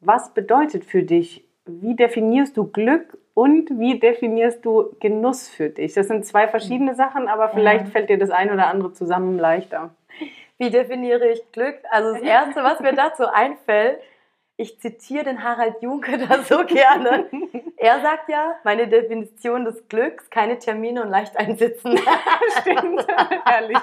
Was 0.01 0.33
bedeutet 0.33 0.85
für 0.85 1.03
dich, 1.03 1.47
wie 1.67 1.95
definierst 1.95 2.57
du 2.57 2.65
Glück 2.65 3.15
und 3.35 3.69
wie 3.77 3.99
definierst 3.99 4.65
du 4.65 4.95
Genuss 4.99 5.49
für 5.49 5.69
dich? 5.69 5.93
Das 5.93 6.07
sind 6.07 6.25
zwei 6.25 6.47
verschiedene 6.47 6.93
mhm. 6.93 6.95
Sachen, 6.95 7.27
aber 7.27 7.49
vielleicht 7.49 7.89
fällt 7.89 8.09
dir 8.09 8.17
das 8.17 8.31
ein 8.31 8.51
oder 8.51 8.67
andere 8.67 8.93
zusammen 8.93 9.37
leichter. 9.37 9.91
Wie 10.57 10.69
definiere 10.69 11.27
ich 11.29 11.51
Glück? 11.51 11.77
Also 11.89 12.13
das 12.13 12.21
Erste, 12.21 12.63
was 12.63 12.79
mir 12.79 12.93
dazu 12.93 13.27
einfällt, 13.27 13.99
ich 14.57 14.79
zitiere 14.79 15.25
den 15.25 15.43
Harald 15.43 15.81
Junke 15.81 16.17
da 16.29 16.41
so 16.43 16.63
gerne. 16.65 17.29
Er 17.77 18.01
sagt 18.01 18.29
ja, 18.29 18.55
meine 18.63 18.87
Definition 18.87 19.65
des 19.65 19.87
Glücks, 19.89 20.29
keine 20.29 20.57
Termine 20.59 21.03
und 21.03 21.09
leicht 21.09 21.37
einsitzen. 21.37 21.97
Stimmt, 22.61 23.05
herrlich. 23.45 23.77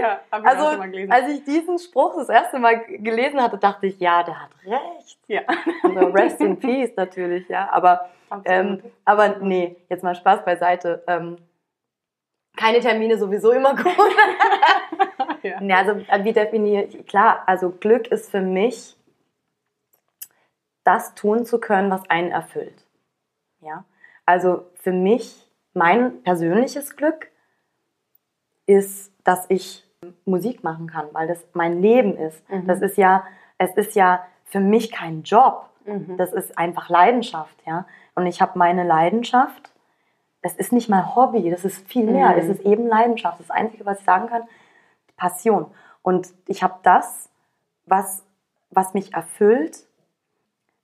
Ja, 0.00 0.20
also, 0.30 0.80
als 1.08 1.28
ich 1.28 1.44
diesen 1.44 1.78
Spruch 1.78 2.14
das 2.16 2.28
erste 2.28 2.58
Mal 2.58 2.84
gelesen 2.84 3.42
hatte, 3.42 3.58
dachte 3.58 3.86
ich, 3.86 3.98
ja, 3.98 4.22
der 4.22 4.42
hat 4.42 4.50
recht. 4.64 5.18
Ja. 5.28 5.42
Also 5.82 6.06
rest 6.08 6.40
in 6.40 6.58
peace 6.58 6.92
natürlich, 6.96 7.48
ja. 7.48 7.68
Aber, 7.72 8.10
ähm, 8.44 8.82
aber 9.04 9.36
nee, 9.40 9.76
jetzt 9.88 10.04
mal 10.04 10.14
Spaß 10.14 10.44
beiseite. 10.44 11.02
Ähm, 11.06 11.36
keine 12.56 12.80
Termine 12.80 13.18
sowieso 13.18 13.52
immer 13.52 13.76
gut. 13.76 13.86
ja. 15.42 15.62
ja. 15.62 15.76
also 15.76 15.92
äh, 16.08 16.24
wie 16.24 16.32
definiere 16.32 16.84
ich, 16.84 17.06
klar, 17.06 17.42
also 17.46 17.70
Glück 17.70 18.08
ist 18.08 18.30
für 18.30 18.40
mich, 18.40 18.96
das 20.84 21.14
tun 21.14 21.44
zu 21.44 21.58
können, 21.58 21.90
was 21.90 22.08
einen 22.08 22.30
erfüllt. 22.30 22.86
Ja, 23.60 23.84
also 24.24 24.66
für 24.74 24.92
mich, 24.92 25.50
mein 25.74 26.22
persönliches 26.22 26.96
Glück 26.96 27.28
ist, 28.66 29.12
dass 29.24 29.46
ich 29.48 29.84
Musik 30.24 30.62
machen 30.62 30.88
kann, 30.88 31.06
weil 31.12 31.26
das 31.26 31.44
mein 31.52 31.80
Leben 31.80 32.16
ist. 32.16 32.48
Mhm. 32.50 32.66
Das 32.66 32.80
ist 32.82 32.96
ja, 32.96 33.24
es 33.58 33.74
ist 33.76 33.94
ja 33.94 34.24
für 34.44 34.60
mich 34.60 34.92
kein 34.92 35.22
Job. 35.22 35.68
Mhm. 35.84 36.16
Das 36.16 36.32
ist 36.32 36.56
einfach 36.58 36.88
Leidenschaft, 36.88 37.56
ja. 37.66 37.86
Und 38.14 38.26
ich 38.26 38.40
habe 38.40 38.58
meine 38.58 38.84
Leidenschaft 38.84 39.72
das 40.42 40.54
ist 40.54 40.72
nicht 40.72 40.88
mal 40.88 41.14
Hobby, 41.14 41.50
das 41.50 41.64
ist 41.64 41.86
viel 41.88 42.04
mehr. 42.04 42.30
Mhm. 42.30 42.38
Es 42.38 42.48
ist 42.48 42.60
eben 42.60 42.86
Leidenschaft. 42.86 43.40
Das 43.40 43.50
Einzige, 43.50 43.84
was 43.84 43.98
ich 43.98 44.04
sagen 44.04 44.28
kann, 44.28 44.42
Passion. 45.16 45.66
Und 46.02 46.32
ich 46.46 46.62
habe 46.62 46.74
das, 46.82 47.28
was, 47.86 48.24
was 48.70 48.94
mich 48.94 49.14
erfüllt, 49.14 49.86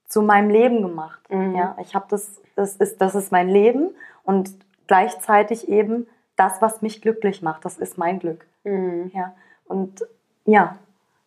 zu 0.07 0.23
meinem 0.23 0.51
Leben 0.51 0.83
gemacht. 0.83 1.21
Mhm. 1.31 1.55
Ja, 1.55 1.77
ich 1.81 1.95
habe 1.95 2.07
das, 2.09 2.41
das 2.57 2.77
ist, 2.77 3.01
das 3.01 3.15
ist 3.15 3.33
mein 3.33 3.49
Leben 3.49 3.91
und 4.25 4.51
gleichzeitig 4.87 5.69
eben 5.69 6.07
das, 6.37 6.61
was 6.61 6.83
mich 6.83 7.01
glücklich 7.01 7.43
macht. 7.43 7.65
Das 7.65 7.79
ist 7.79 7.99
mein 7.99 8.19
Glück. 8.19 8.47
Mhm. 8.65 9.11
Ja, 9.15 9.35
und 9.67 10.05
ja, 10.45 10.77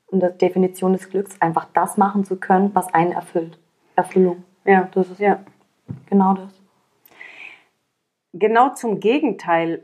und 0.08 0.22
die 0.22 0.38
Definition 0.38 0.94
des 0.94 1.10
Glücks, 1.10 1.40
einfach 1.42 1.68
das 1.74 1.98
machen 1.98 2.26
zu 2.26 2.36
können, 2.36 2.72
was 2.76 2.94
einen 2.94 3.12
erfüllt. 3.12 3.58
Erfüllung. 3.96 4.44
Ja, 4.66 4.90
das 4.94 5.10
ist 5.10 5.20
ja 5.20 5.40
genau 6.10 6.34
das 6.34 6.65
genau 8.36 8.70
zum 8.70 9.00
Gegenteil. 9.00 9.84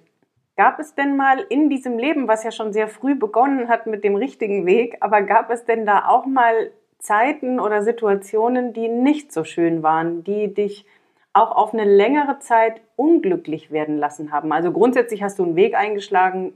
Gab 0.57 0.79
es 0.79 0.93
denn 0.93 1.15
mal 1.15 1.39
in 1.49 1.69
diesem 1.69 1.97
Leben, 1.97 2.27
was 2.27 2.43
ja 2.43 2.51
schon 2.51 2.73
sehr 2.73 2.87
früh 2.87 3.15
begonnen 3.15 3.67
hat 3.67 3.87
mit 3.87 4.03
dem 4.03 4.15
richtigen 4.15 4.65
Weg, 4.65 4.97
aber 4.99 5.21
gab 5.23 5.49
es 5.49 5.65
denn 5.65 5.85
da 5.85 6.07
auch 6.07 6.25
mal 6.25 6.71
Zeiten 6.99 7.59
oder 7.59 7.81
Situationen, 7.81 8.73
die 8.73 8.87
nicht 8.87 9.31
so 9.31 9.43
schön 9.43 9.81
waren, 9.81 10.23
die 10.23 10.53
dich 10.53 10.85
auch 11.33 11.55
auf 11.55 11.73
eine 11.73 11.85
längere 11.85 12.39
Zeit 12.39 12.81
unglücklich 12.95 13.71
werden 13.71 13.97
lassen 13.97 14.31
haben? 14.31 14.51
Also 14.51 14.71
grundsätzlich 14.71 15.23
hast 15.23 15.39
du 15.39 15.43
einen 15.43 15.55
Weg 15.55 15.75
eingeschlagen, 15.75 16.53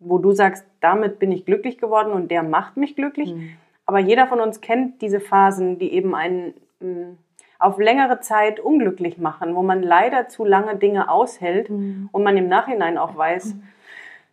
wo 0.00 0.18
du 0.18 0.32
sagst, 0.32 0.66
damit 0.80 1.18
bin 1.18 1.30
ich 1.30 1.46
glücklich 1.46 1.78
geworden 1.78 2.12
und 2.12 2.30
der 2.30 2.42
macht 2.42 2.76
mich 2.76 2.96
glücklich. 2.96 3.32
Mhm. 3.34 3.56
Aber 3.86 4.00
jeder 4.00 4.26
von 4.26 4.40
uns 4.40 4.60
kennt 4.60 5.00
diese 5.02 5.20
Phasen, 5.20 5.78
die 5.78 5.92
eben 5.92 6.14
einen 6.14 6.54
hm, 6.80 7.16
auf 7.60 7.78
längere 7.78 8.20
Zeit 8.20 8.58
unglücklich 8.58 9.18
machen, 9.18 9.54
wo 9.54 9.62
man 9.62 9.82
leider 9.82 10.28
zu 10.28 10.44
lange 10.44 10.76
Dinge 10.76 11.10
aushält 11.10 11.70
mhm. 11.70 12.08
und 12.10 12.22
man 12.22 12.36
im 12.36 12.48
Nachhinein 12.48 12.98
auch 12.98 13.16
weiß, 13.16 13.54
mhm. 13.54 13.62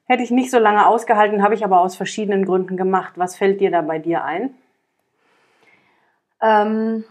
hätte 0.05 0.23
ich 0.23 0.31
nicht 0.31 0.49
so 0.49 0.59
lange 0.59 0.87
ausgehalten, 0.87 1.43
habe 1.43 1.53
ich 1.53 1.63
aber 1.63 1.81
aus 1.81 1.95
verschiedenen 1.95 2.45
Gründen 2.45 2.77
gemacht. 2.77 3.13
Was 3.17 3.35
fällt 3.35 3.59
dir 3.59 3.69
da 3.69 3.81
bei 3.81 3.99
dir 3.99 4.23
ein? 4.23 4.53
Ähm, 6.41 7.03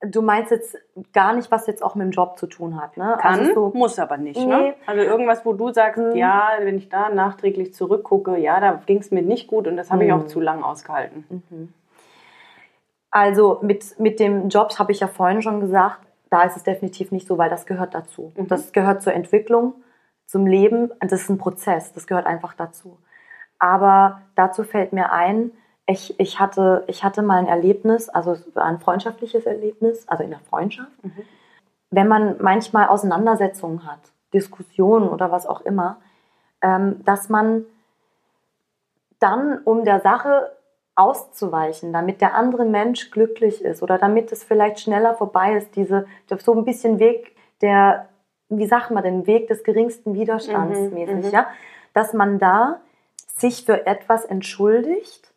du 0.00 0.22
meinst 0.22 0.50
jetzt 0.50 0.76
gar 1.12 1.34
nicht, 1.34 1.50
was 1.50 1.66
jetzt 1.66 1.82
auch 1.82 1.94
mit 1.94 2.06
dem 2.06 2.10
Job 2.12 2.38
zu 2.38 2.46
tun 2.46 2.80
hat, 2.80 2.96
ne? 2.96 3.16
Kann, 3.20 3.40
also 3.40 3.54
so, 3.54 3.78
muss 3.78 3.98
aber 3.98 4.16
nicht. 4.16 4.40
Nee. 4.40 4.46
Ne? 4.46 4.74
Also 4.86 5.02
irgendwas, 5.02 5.44
wo 5.44 5.52
du 5.52 5.72
sagst, 5.72 5.98
Mhm. 5.98 6.16
ja, 6.16 6.50
wenn 6.60 6.78
ich 6.78 6.88
da 6.88 7.10
nachträglich 7.10 7.74
zurückgucke, 7.74 8.38
ja, 8.38 8.60
da 8.60 8.80
ging 8.86 8.98
es 8.98 9.10
mir 9.10 9.22
nicht 9.22 9.48
gut 9.48 9.66
und 9.68 9.76
das 9.76 9.90
habe 9.90 10.04
ich 10.04 10.12
auch 10.12 10.22
Mhm. 10.22 10.28
zu 10.28 10.40
lang 10.40 10.62
ausgehalten. 10.62 11.72
Also 13.12 13.58
mit, 13.60 14.00
mit 14.00 14.18
dem 14.18 14.48
Jobs 14.48 14.78
habe 14.78 14.90
ich 14.90 15.00
ja 15.00 15.06
vorhin 15.06 15.42
schon 15.42 15.60
gesagt, 15.60 16.00
da 16.30 16.42
ist 16.44 16.56
es 16.56 16.64
definitiv 16.64 17.12
nicht 17.12 17.28
so, 17.28 17.36
weil 17.36 17.50
das 17.50 17.66
gehört 17.66 17.94
dazu. 17.94 18.32
Mhm. 18.36 18.48
Das 18.48 18.72
gehört 18.72 19.02
zur 19.02 19.12
Entwicklung, 19.12 19.74
zum 20.26 20.46
Leben. 20.46 20.90
Das 20.98 21.12
ist 21.12 21.28
ein 21.28 21.36
Prozess, 21.36 21.92
das 21.92 22.06
gehört 22.06 22.26
einfach 22.26 22.54
dazu. 22.54 22.98
Aber 23.58 24.22
dazu 24.34 24.64
fällt 24.64 24.94
mir 24.94 25.12
ein, 25.12 25.52
ich, 25.86 26.18
ich, 26.18 26.40
hatte, 26.40 26.84
ich 26.86 27.04
hatte 27.04 27.20
mal 27.22 27.38
ein 27.38 27.48
Erlebnis, 27.48 28.08
also 28.08 28.34
ein 28.54 28.80
freundschaftliches 28.80 29.44
Erlebnis, 29.44 30.08
also 30.08 30.24
in 30.24 30.30
der 30.30 30.40
Freundschaft. 30.40 31.04
Mhm. 31.04 31.22
Wenn 31.90 32.08
man 32.08 32.36
manchmal 32.40 32.88
Auseinandersetzungen 32.88 33.86
hat, 33.86 34.00
Diskussionen 34.32 35.10
oder 35.10 35.30
was 35.30 35.46
auch 35.46 35.60
immer, 35.60 35.98
ähm, 36.62 37.04
dass 37.04 37.28
man 37.28 37.66
dann, 39.18 39.58
um 39.64 39.84
der 39.84 40.00
Sache 40.00 40.50
auszuweichen, 40.94 41.92
damit 41.92 42.20
der 42.20 42.34
andere 42.34 42.64
Mensch 42.64 43.10
glücklich 43.10 43.64
ist 43.64 43.82
oder 43.82 43.98
damit 43.98 44.30
es 44.30 44.44
vielleicht 44.44 44.80
schneller 44.80 45.14
vorbei 45.14 45.56
ist, 45.56 45.74
diese 45.76 46.06
so 46.38 46.52
ein 46.54 46.64
bisschen 46.64 46.98
Weg 46.98 47.34
der, 47.62 48.08
wie 48.48 48.66
sagt 48.66 48.90
man 48.90 49.02
den 49.02 49.26
Weg 49.26 49.48
des 49.48 49.64
geringsten 49.64 50.14
Widerstands 50.14 50.78
Mhm, 50.78 50.94
mäßig, 50.94 51.26
mhm. 51.26 51.30
ja, 51.30 51.46
dass 51.94 52.12
man 52.12 52.38
da 52.38 52.80
sich 53.26 53.64
für 53.64 53.86
etwas 53.86 54.24
entschuldigt, 54.24 55.32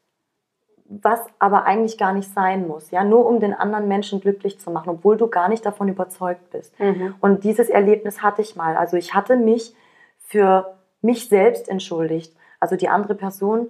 was 0.87 1.19
aber 1.39 1.65
eigentlich 1.65 1.97
gar 1.97 2.13
nicht 2.13 2.31
sein 2.31 2.67
muss, 2.67 2.91
ja, 2.91 3.03
nur 3.03 3.25
um 3.25 3.39
den 3.39 3.53
anderen 3.53 3.87
Menschen 3.87 4.19
glücklich 4.19 4.59
zu 4.59 4.69
machen, 4.71 4.89
obwohl 4.89 5.17
du 5.17 5.27
gar 5.27 5.49
nicht 5.49 5.65
davon 5.65 5.87
überzeugt 5.87 6.51
bist. 6.51 6.77
Mhm. 6.79 7.15
Und 7.21 7.43
dieses 7.43 7.69
Erlebnis 7.69 8.21
hatte 8.21 8.41
ich 8.41 8.55
mal. 8.55 8.75
Also 8.77 8.97
ich 8.97 9.15
hatte 9.15 9.35
mich 9.35 9.73
für 10.19 10.75
mich 11.01 11.29
selbst 11.29 11.69
entschuldigt. 11.69 12.35
Also 12.59 12.75
die 12.75 12.89
andere 12.89 13.15
Person 13.15 13.69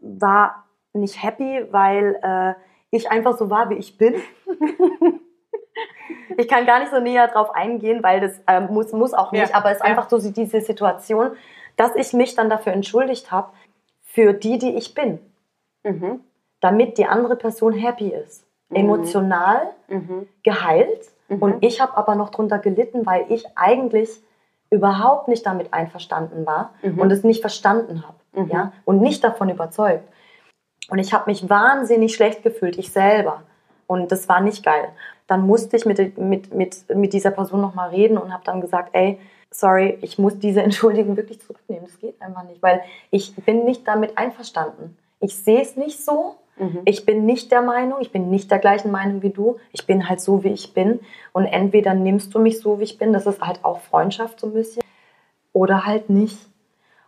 war 0.00 0.65
nicht 0.96 1.22
happy, 1.22 1.66
weil 1.70 2.18
äh, 2.22 2.54
ich 2.90 3.10
einfach 3.10 3.36
so 3.38 3.50
war, 3.50 3.70
wie 3.70 3.74
ich 3.74 3.98
bin. 3.98 4.14
ich 6.36 6.48
kann 6.48 6.66
gar 6.66 6.80
nicht 6.80 6.90
so 6.90 7.00
näher 7.00 7.28
drauf 7.28 7.54
eingehen, 7.54 8.02
weil 8.02 8.20
das 8.20 8.40
ähm, 8.46 8.68
muss, 8.70 8.92
muss 8.92 9.14
auch 9.14 9.32
nicht. 9.32 9.50
Ja, 9.50 9.56
Aber 9.56 9.70
es 9.70 9.78
ist 9.78 9.84
ja. 9.84 9.90
einfach 9.90 10.08
so 10.08 10.18
diese 10.18 10.60
Situation, 10.60 11.32
dass 11.76 11.94
ich 11.94 12.12
mich 12.12 12.34
dann 12.34 12.50
dafür 12.50 12.72
entschuldigt 12.72 13.30
habe, 13.30 13.48
für 14.02 14.32
die, 14.32 14.58
die 14.58 14.74
ich 14.76 14.94
bin. 14.94 15.18
Mhm. 15.84 16.20
Damit 16.60 16.98
die 16.98 17.06
andere 17.06 17.36
Person 17.36 17.72
happy 17.72 18.08
ist. 18.08 18.44
Mhm. 18.70 18.76
Emotional 18.76 19.70
Mhm. 19.88 20.28
geheilt 20.42 21.10
Mhm. 21.28 21.42
und 21.42 21.64
ich 21.64 21.80
habe 21.80 21.96
aber 21.96 22.14
noch 22.14 22.30
drunter 22.30 22.58
gelitten, 22.58 23.04
weil 23.06 23.26
ich 23.28 23.44
eigentlich 23.56 24.10
überhaupt 24.70 25.28
nicht 25.28 25.44
damit 25.46 25.72
einverstanden 25.72 26.46
war 26.46 26.74
Mhm. 26.82 26.98
und 26.98 27.10
es 27.12 27.22
nicht 27.24 27.40
verstanden 27.40 28.04
habe, 28.06 28.16
Mhm. 28.32 28.50
ja, 28.50 28.72
und 28.84 29.00
nicht 29.00 29.22
davon 29.22 29.48
überzeugt. 29.48 30.08
Und 30.88 30.98
ich 30.98 31.12
habe 31.12 31.30
mich 31.30 31.48
wahnsinnig 31.48 32.14
schlecht 32.14 32.42
gefühlt, 32.42 32.78
ich 32.78 32.92
selber. 32.92 33.42
Und 33.86 34.12
das 34.12 34.28
war 34.28 34.40
nicht 34.40 34.64
geil. 34.64 34.88
Dann 35.26 35.46
musste 35.46 35.76
ich 35.76 35.84
mit, 35.86 36.18
mit, 36.18 36.54
mit, 36.54 36.88
mit 36.94 37.12
dieser 37.12 37.30
Person 37.30 37.60
nochmal 37.60 37.90
reden 37.90 38.18
und 38.18 38.32
habe 38.32 38.44
dann 38.44 38.60
gesagt, 38.60 38.90
ey, 38.92 39.18
sorry, 39.50 39.98
ich 40.02 40.18
muss 40.18 40.38
diese 40.38 40.62
Entschuldigung 40.64 41.16
wirklich 41.16 41.40
zurücknehmen. 41.40 41.86
Das 41.86 41.98
geht 41.98 42.20
einfach 42.20 42.44
nicht, 42.44 42.62
weil 42.62 42.82
ich 43.10 43.34
bin 43.36 43.64
nicht 43.64 43.86
damit 43.86 44.16
einverstanden. 44.16 44.96
Ich 45.20 45.36
sehe 45.36 45.60
es 45.60 45.76
nicht 45.76 46.04
so. 46.04 46.36
Mhm. 46.58 46.82
Ich 46.84 47.04
bin 47.04 47.26
nicht 47.26 47.52
der 47.52 47.62
Meinung, 47.62 48.00
ich 48.00 48.12
bin 48.12 48.30
nicht 48.30 48.50
der 48.50 48.58
gleichen 48.58 48.90
Meinung 48.90 49.22
wie 49.22 49.30
du. 49.30 49.56
Ich 49.72 49.86
bin 49.86 50.08
halt 50.08 50.20
so, 50.20 50.42
wie 50.42 50.52
ich 50.52 50.72
bin. 50.72 51.00
Und 51.32 51.44
entweder 51.44 51.94
nimmst 51.94 52.34
du 52.34 52.38
mich 52.38 52.60
so, 52.60 52.78
wie 52.78 52.84
ich 52.84 52.98
bin, 52.98 53.12
das 53.12 53.26
ist 53.26 53.42
halt 53.42 53.64
auch 53.64 53.80
Freundschaft 53.80 54.40
so 54.40 54.46
ein 54.46 54.52
bisschen, 54.52 54.82
oder 55.52 55.84
halt 55.86 56.10
nicht. 56.10 56.38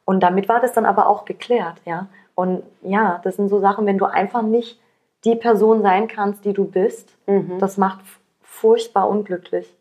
Und 0.05 0.21
damit 0.21 0.49
war 0.49 0.61
das 0.61 0.73
dann 0.73 0.87
aber 0.87 1.07
auch 1.07 1.25
geklärt, 1.25 1.81
ja. 1.85 2.09
Und 2.39 2.63
ja, 2.83 3.21
das 3.25 3.35
sind 3.35 3.49
so 3.49 3.59
Sachen, 3.59 3.85
wenn 3.85 3.99
du 3.99 4.05
einfach 4.05 4.43
nicht 4.43 4.79
die 5.25 5.35
Person 5.35 5.83
sein 5.83 6.07
kannst, 6.07 6.45
die 6.45 6.53
du 6.53 6.65
bist, 6.67 7.17
Mhm. 7.27 7.59
das 7.59 7.79
macht 7.79 7.99
furchtbar 8.43 9.09
unglücklich. 9.09 9.75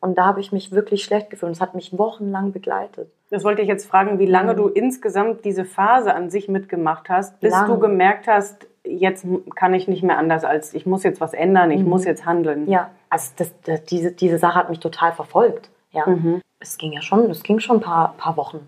Und 0.00 0.18
da 0.18 0.24
habe 0.24 0.40
ich 0.40 0.50
mich 0.50 0.72
wirklich 0.72 1.04
schlecht 1.04 1.30
gefühlt. 1.30 1.52
Es 1.52 1.60
hat 1.60 1.76
mich 1.76 1.96
wochenlang 1.96 2.50
begleitet. 2.50 3.08
Das 3.30 3.44
wollte 3.44 3.62
ich 3.62 3.68
jetzt 3.68 3.86
fragen, 3.88 4.18
wie 4.18 4.26
lange 4.26 4.54
Mhm. 4.54 4.56
du 4.56 4.66
insgesamt 4.68 5.44
diese 5.44 5.64
Phase 5.64 6.12
an 6.12 6.30
sich 6.30 6.48
mitgemacht 6.48 7.08
hast, 7.08 7.38
bis 7.38 7.52
Lang. 7.52 7.68
du 7.68 7.78
gemerkt 7.78 8.26
hast, 8.26 8.66
jetzt 8.82 9.24
kann 9.54 9.72
ich 9.72 9.86
nicht 9.86 10.02
mehr 10.02 10.18
anders 10.18 10.42
als 10.42 10.74
ich 10.74 10.86
muss 10.86 11.04
jetzt 11.04 11.20
was 11.20 11.32
ändern, 11.32 11.70
ich 11.70 11.82
Mhm. 11.84 11.90
muss 11.90 12.04
jetzt 12.04 12.26
handeln. 12.26 12.68
Ja, 12.68 12.90
also 13.08 13.30
das, 13.36 13.52
das, 13.62 13.84
diese, 13.84 14.10
diese 14.10 14.38
Sache 14.38 14.56
hat 14.56 14.68
mich 14.68 14.80
total 14.80 15.12
verfolgt. 15.12 15.70
Ja. 15.92 16.08
Mhm. 16.08 16.40
Es 16.58 16.76
ging 16.76 16.90
ja 16.92 17.02
schon, 17.02 17.30
es 17.30 17.44
ging 17.44 17.60
schon 17.60 17.76
ein 17.76 17.82
paar, 17.82 18.14
paar 18.16 18.36
Wochen. 18.36 18.66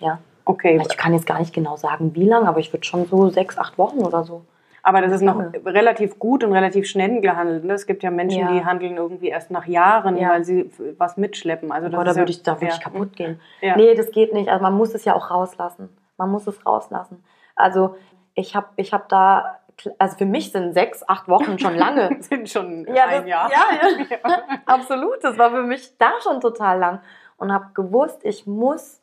Ja. 0.00 0.18
Okay, 0.46 0.80
Ich 0.88 0.96
kann 0.96 1.12
jetzt 1.14 1.26
gar 1.26 1.38
nicht 1.38 1.54
genau 1.54 1.76
sagen, 1.76 2.14
wie 2.14 2.26
lange, 2.26 2.48
aber 2.48 2.58
ich 2.60 2.72
würde 2.72 2.84
schon 2.84 3.06
so 3.06 3.30
sechs, 3.30 3.56
acht 3.58 3.78
Wochen 3.78 3.98
oder 4.00 4.24
so. 4.24 4.44
aber 4.82 5.00
das 5.00 5.12
ist 5.12 5.22
noch 5.22 5.38
lange. 5.38 5.52
relativ 5.64 6.18
gut 6.18 6.44
und 6.44 6.52
relativ 6.52 6.86
schnell 6.86 7.22
gehandelt. 7.22 7.64
ne? 7.64 7.72
Es 7.72 7.86
gibt 7.86 8.02
ja 8.02 8.10
Menschen, 8.10 8.40
Ja. 8.42 8.52
die 8.52 8.64
handeln 8.66 8.98
irgendwie 8.98 9.28
erst 9.28 9.50
nach 9.50 9.64
Jahren, 9.66 10.18
Ja. 10.18 10.28
weil 10.28 10.44
sie 10.44 10.70
was 10.98 11.16
mitschleppen. 11.16 11.72
Also 11.72 11.88
das 11.88 11.96
Boah, 11.96 12.04
da 12.04 12.10
ja- 12.10 12.16
würde 12.18 12.30
ich, 12.32 12.42
da 12.42 12.56
würde 12.56 12.66
ja. 12.66 12.72
ich 12.74 12.80
kaputt 12.80 13.16
gehen. 13.16 13.40
Ja. 13.62 13.76
Nee, 13.76 13.94
das 13.94 14.10
geht 14.10 14.34
nicht. 14.34 14.50
Also 14.50 14.62
man 14.62 14.74
muss 14.74 14.94
es 14.94 15.06
ja 15.06 15.14
auch 15.14 15.30
rauslassen. 15.30 15.88
Man 16.18 16.30
muss 16.30 16.46
es 16.46 16.66
rauslassen. 16.66 17.24
Also 17.56 17.96
ich 18.34 18.54
habe 18.54 18.66
ich 18.76 18.92
hab 18.92 19.08
da, 19.08 19.58
also 19.98 20.18
für 20.18 20.26
mich 20.26 20.52
sind 20.52 20.74
sechs, 20.74 21.02
acht 21.08 21.28
Wochen 21.28 21.58
schon 21.58 21.76
lange. 21.76 22.18
sind 22.20 22.50
schon 22.50 22.86
Ja, 22.94 23.06
ein 23.06 23.20
das- 23.22 23.26
Jahr. 23.30 23.50
ja, 23.50 24.16
ja. 24.28 24.38
Absolut, 24.66 25.22
das 25.24 25.38
war 25.38 25.50
für 25.50 25.62
mich 25.62 25.96
da 25.96 26.10
schon 26.22 26.42
total 26.42 26.78
lang. 26.78 27.00
Und 27.38 27.52
habe 27.54 27.68
gewusst, 27.72 28.20
ich 28.22 28.46
muss 28.46 29.00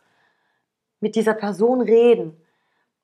mit 1.02 1.16
dieser 1.16 1.34
Person 1.34 1.82
reden. 1.82 2.42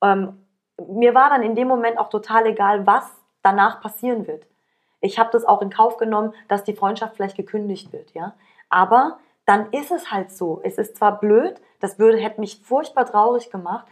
Ähm, 0.02 0.44
mir 0.86 1.14
war 1.14 1.30
dann 1.30 1.42
in 1.42 1.54
dem 1.54 1.68
Moment 1.68 1.98
auch 1.98 2.08
total 2.08 2.46
egal, 2.46 2.86
was 2.86 3.04
danach 3.42 3.80
passieren 3.80 4.26
wird. 4.26 4.46
Ich 5.00 5.18
habe 5.18 5.30
das 5.32 5.44
auch 5.44 5.62
in 5.62 5.70
Kauf 5.70 5.96
genommen, 5.96 6.32
dass 6.48 6.64
die 6.64 6.74
Freundschaft 6.74 7.16
vielleicht 7.16 7.36
gekündigt 7.36 7.92
wird, 7.92 8.12
ja. 8.14 8.34
Aber 8.68 9.18
dann 9.46 9.70
ist 9.72 9.90
es 9.90 10.10
halt 10.10 10.30
so. 10.30 10.60
Es 10.62 10.78
ist 10.78 10.96
zwar 10.96 11.20
blöd, 11.20 11.54
das 11.80 11.98
würde, 11.98 12.18
hätte 12.18 12.40
mich 12.40 12.60
furchtbar 12.64 13.06
traurig 13.06 13.50
gemacht, 13.50 13.86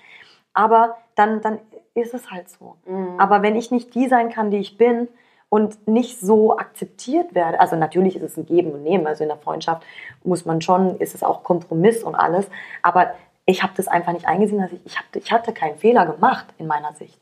aber 0.52 0.96
dann, 1.14 1.40
dann 1.40 1.58
ist 1.94 2.14
es 2.14 2.30
halt 2.30 2.50
so. 2.50 2.76
Mhm. 2.86 3.18
Aber 3.18 3.42
wenn 3.42 3.56
ich 3.56 3.70
nicht 3.70 3.94
die 3.94 4.08
sein 4.08 4.30
kann, 4.30 4.50
die 4.50 4.58
ich 4.58 4.76
bin 4.76 5.08
und 5.48 5.86
nicht 5.86 6.20
so 6.20 6.58
akzeptiert 6.58 7.34
werde, 7.34 7.60
also 7.60 7.76
natürlich 7.76 8.16
ist 8.16 8.22
es 8.22 8.36
ein 8.36 8.46
Geben 8.46 8.72
und 8.72 8.82
Nehmen, 8.82 9.06
also 9.06 9.22
in 9.22 9.28
der 9.28 9.38
Freundschaft 9.38 9.84
muss 10.24 10.44
man 10.44 10.60
schon, 10.60 10.96
ist 10.98 11.14
es 11.14 11.22
auch 11.22 11.42
Kompromiss 11.42 12.02
und 12.02 12.14
alles, 12.14 12.48
aber 12.82 13.14
ich 13.46 13.62
habe 13.62 13.72
das 13.76 13.88
einfach 13.88 14.12
nicht 14.12 14.26
eingesehen, 14.28 14.60
dass 14.60 14.72
ich, 14.72 14.80
ich, 14.84 14.98
hab, 14.98 15.04
ich 15.14 15.32
hatte 15.32 15.52
keinen 15.52 15.78
Fehler 15.78 16.04
gemacht 16.06 16.46
in 16.58 16.66
meiner 16.66 16.92
Sicht. 16.94 17.18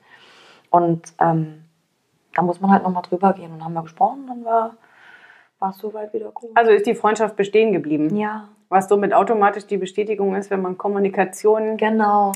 Und 0.70 1.02
ähm, 1.20 1.64
da 2.34 2.42
muss 2.42 2.60
man 2.60 2.70
halt 2.72 2.82
nochmal 2.82 3.02
drüber 3.02 3.32
gehen 3.34 3.52
und 3.52 3.62
haben 3.62 3.74
wir 3.74 3.82
gesprochen, 3.82 4.26
dann 4.26 4.44
war 4.44 4.74
es 5.70 5.78
soweit 5.78 6.12
wieder 6.12 6.30
gut. 6.30 6.50
Also 6.54 6.72
ist 6.72 6.86
die 6.86 6.94
Freundschaft 6.94 7.36
bestehen 7.36 7.72
geblieben. 7.72 8.16
ja, 8.16 8.48
Was 8.68 8.88
somit 8.88 9.14
automatisch 9.14 9.66
die 9.66 9.76
Bestätigung 9.76 10.34
ist, 10.34 10.50
wenn 10.50 10.60
man 10.62 10.76
Kommunikation 10.76 11.76
genau. 11.76 12.32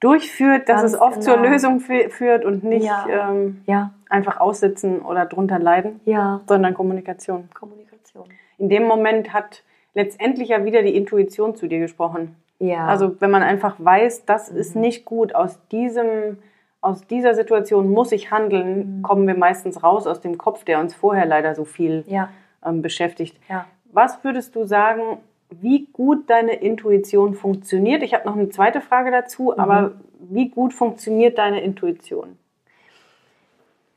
durchführt, 0.00 0.68
dass 0.68 0.82
Ganz 0.82 0.94
es 0.94 1.00
oft 1.00 1.22
zur 1.22 1.36
genau. 1.36 1.48
Lösung 1.48 1.78
fü- 1.80 2.08
führt 2.10 2.44
und 2.44 2.62
nicht 2.64 2.84
Ja. 2.86 3.06
ähm, 3.30 3.62
Ja, 3.66 3.92
einfach 4.08 4.38
aussitzen 4.40 5.00
oder 5.00 5.26
drunter 5.26 5.58
leiden, 5.58 6.00
ja, 6.04 6.40
sondern 6.46 6.74
Kommunikation. 6.74 7.48
Kommunikation. 7.54 8.24
In 8.58 8.68
dem 8.68 8.84
Moment 8.84 9.32
hat 9.32 9.62
letztendlich 9.94 10.48
ja 10.50 10.64
wieder 10.64 10.82
die 10.82 10.94
Intuition 10.96 11.54
zu 11.56 11.66
dir 11.66 11.80
gesprochen. 11.80 12.36
Ja, 12.60 12.86
Also 12.86 13.20
wenn 13.20 13.30
man 13.30 13.42
einfach 13.42 13.76
weiß, 13.78 14.26
das 14.26 14.48
ist 14.48 14.74
Mhm. 14.76 14.82
nicht 14.82 15.04
gut, 15.04 15.34
aus 15.34 15.58
diesem 15.72 16.38
aus 16.82 17.06
dieser 17.06 17.34
Situation 17.34 17.90
muss 17.90 18.10
ich 18.10 18.30
handeln, 18.30 18.98
Mhm. 18.98 19.02
kommen 19.02 19.26
wir 19.26 19.36
meistens 19.36 19.82
raus 19.82 20.06
aus 20.06 20.22
dem 20.22 20.38
Kopf, 20.38 20.64
der 20.64 20.80
uns 20.80 20.94
vorher 20.94 21.26
leider 21.26 21.54
so 21.54 21.64
viel 21.66 22.04
ja, 22.06 22.30
ähm, 22.64 22.80
beschäftigt. 22.80 23.36
ja. 23.50 23.66
Was 23.92 24.24
würdest 24.24 24.54
du 24.56 24.64
sagen, 24.64 25.18
wie 25.50 25.86
gut 25.92 26.30
deine 26.30 26.54
Intuition 26.54 27.34
funktioniert? 27.34 28.02
Ich 28.02 28.14
habe 28.14 28.26
noch 28.26 28.34
eine 28.34 28.48
zweite 28.48 28.80
Frage 28.80 29.10
dazu, 29.10 29.52
Mhm. 29.54 29.60
aber 29.60 29.92
wie 30.20 30.48
gut 30.48 30.72
funktioniert 30.72 31.36
deine 31.36 31.60
Intuition? 31.60 32.38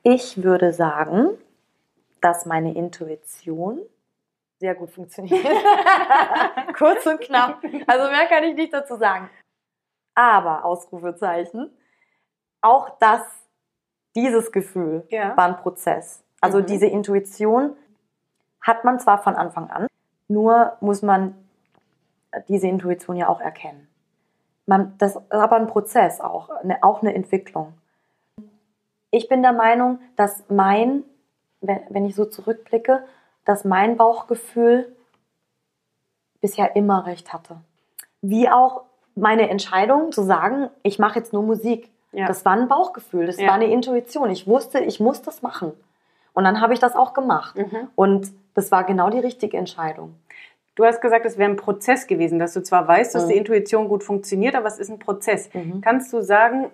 Ich 0.02 0.42
würde 0.42 0.72
sagen, 0.74 1.28
dass 2.20 2.44
meine 2.44 2.74
Intuition 2.74 3.78
sehr 4.58 4.74
gut 4.74 4.90
funktioniert. 4.90 5.44
Kurz 6.78 7.04
und 7.06 7.20
knapp. 7.20 7.62
Also 7.86 8.10
mehr 8.10 8.26
kann 8.28 8.44
ich 8.44 8.54
nicht 8.54 8.72
dazu 8.72 8.96
sagen. 8.96 9.28
Aber, 10.14 10.64
Ausrufezeichen, 10.64 11.76
auch 12.60 12.96
das, 12.98 13.22
dieses 14.14 14.52
Gefühl 14.52 15.06
Ja. 15.10 15.36
war 15.36 15.46
ein 15.46 15.56
Prozess. 15.56 16.22
Also 16.40 16.58
Mhm. 16.60 16.66
diese 16.66 16.86
Intuition 16.86 17.76
hat 18.60 18.84
man 18.84 19.00
zwar 19.00 19.22
von 19.22 19.34
Anfang 19.34 19.70
an, 19.70 19.86
nur 20.28 20.76
muss 20.80 21.02
man 21.02 21.34
diese 22.48 22.66
Intuition 22.68 23.16
ja 23.16 23.28
auch 23.28 23.40
erkennen. 23.40 23.88
man, 24.66 24.96
das 24.96 25.14
ist 25.16 25.30
aber 25.30 25.56
ein 25.56 25.66
Prozess 25.66 26.20
auch, 26.22 26.48
eine, 26.48 26.82
auch 26.82 27.02
eine 27.02 27.14
Entwicklung. 27.14 27.74
Ich 29.10 29.28
bin 29.28 29.42
der 29.42 29.52
Meinung, 29.52 29.98
dass 30.16 30.42
mein, 30.48 31.04
wenn, 31.60 31.80
wenn 31.90 32.06
ich 32.06 32.14
so 32.14 32.24
zurückblicke, 32.24 33.04
dass 33.44 33.64
mein 33.64 33.96
Bauchgefühl 33.96 34.94
bisher 36.40 36.76
immer 36.76 37.06
recht 37.06 37.32
hatte. 37.32 37.56
Wie 38.20 38.48
auch 38.48 38.82
meine 39.14 39.48
Entscheidung 39.48 40.12
zu 40.12 40.22
sagen, 40.22 40.68
ich 40.82 40.98
mache 40.98 41.18
jetzt 41.18 41.32
nur 41.32 41.42
Musik. 41.42 41.90
Ja. 42.12 42.26
Das 42.26 42.44
war 42.44 42.52
ein 42.52 42.68
Bauchgefühl, 42.68 43.26
das 43.26 43.38
Ja. 43.40 43.48
war 43.48 43.54
eine 43.54 43.66
Intuition. 43.66 44.30
Ich 44.30 44.46
wusste, 44.46 44.80
ich 44.80 45.00
muss 45.00 45.22
das 45.22 45.42
machen. 45.42 45.72
Und 46.32 46.44
dann 46.44 46.60
habe 46.60 46.72
ich 46.74 46.80
das 46.80 46.96
auch 46.96 47.12
gemacht. 47.14 47.56
Mhm. 47.56 47.88
Und 47.94 48.32
das 48.54 48.70
war 48.72 48.84
genau 48.84 49.10
die 49.10 49.18
richtige 49.20 49.56
Entscheidung. 49.56 50.14
Du 50.74 50.84
hast 50.84 51.00
gesagt, 51.00 51.24
es 51.26 51.38
wäre 51.38 51.48
ein 51.50 51.56
Prozess 51.56 52.06
gewesen, 52.08 52.40
dass 52.40 52.52
du 52.54 52.62
zwar 52.62 52.88
weißt, 52.88 53.14
dass 53.14 53.24
Mhm. 53.26 53.28
die 53.28 53.36
Intuition 53.36 53.88
gut 53.88 54.02
funktioniert, 54.02 54.56
aber 54.56 54.66
es 54.66 54.78
ist 54.78 54.90
ein 54.90 54.98
Prozess. 54.98 55.52
Mhm. 55.54 55.80
Kannst 55.80 56.12
du 56.12 56.20
sagen, 56.22 56.70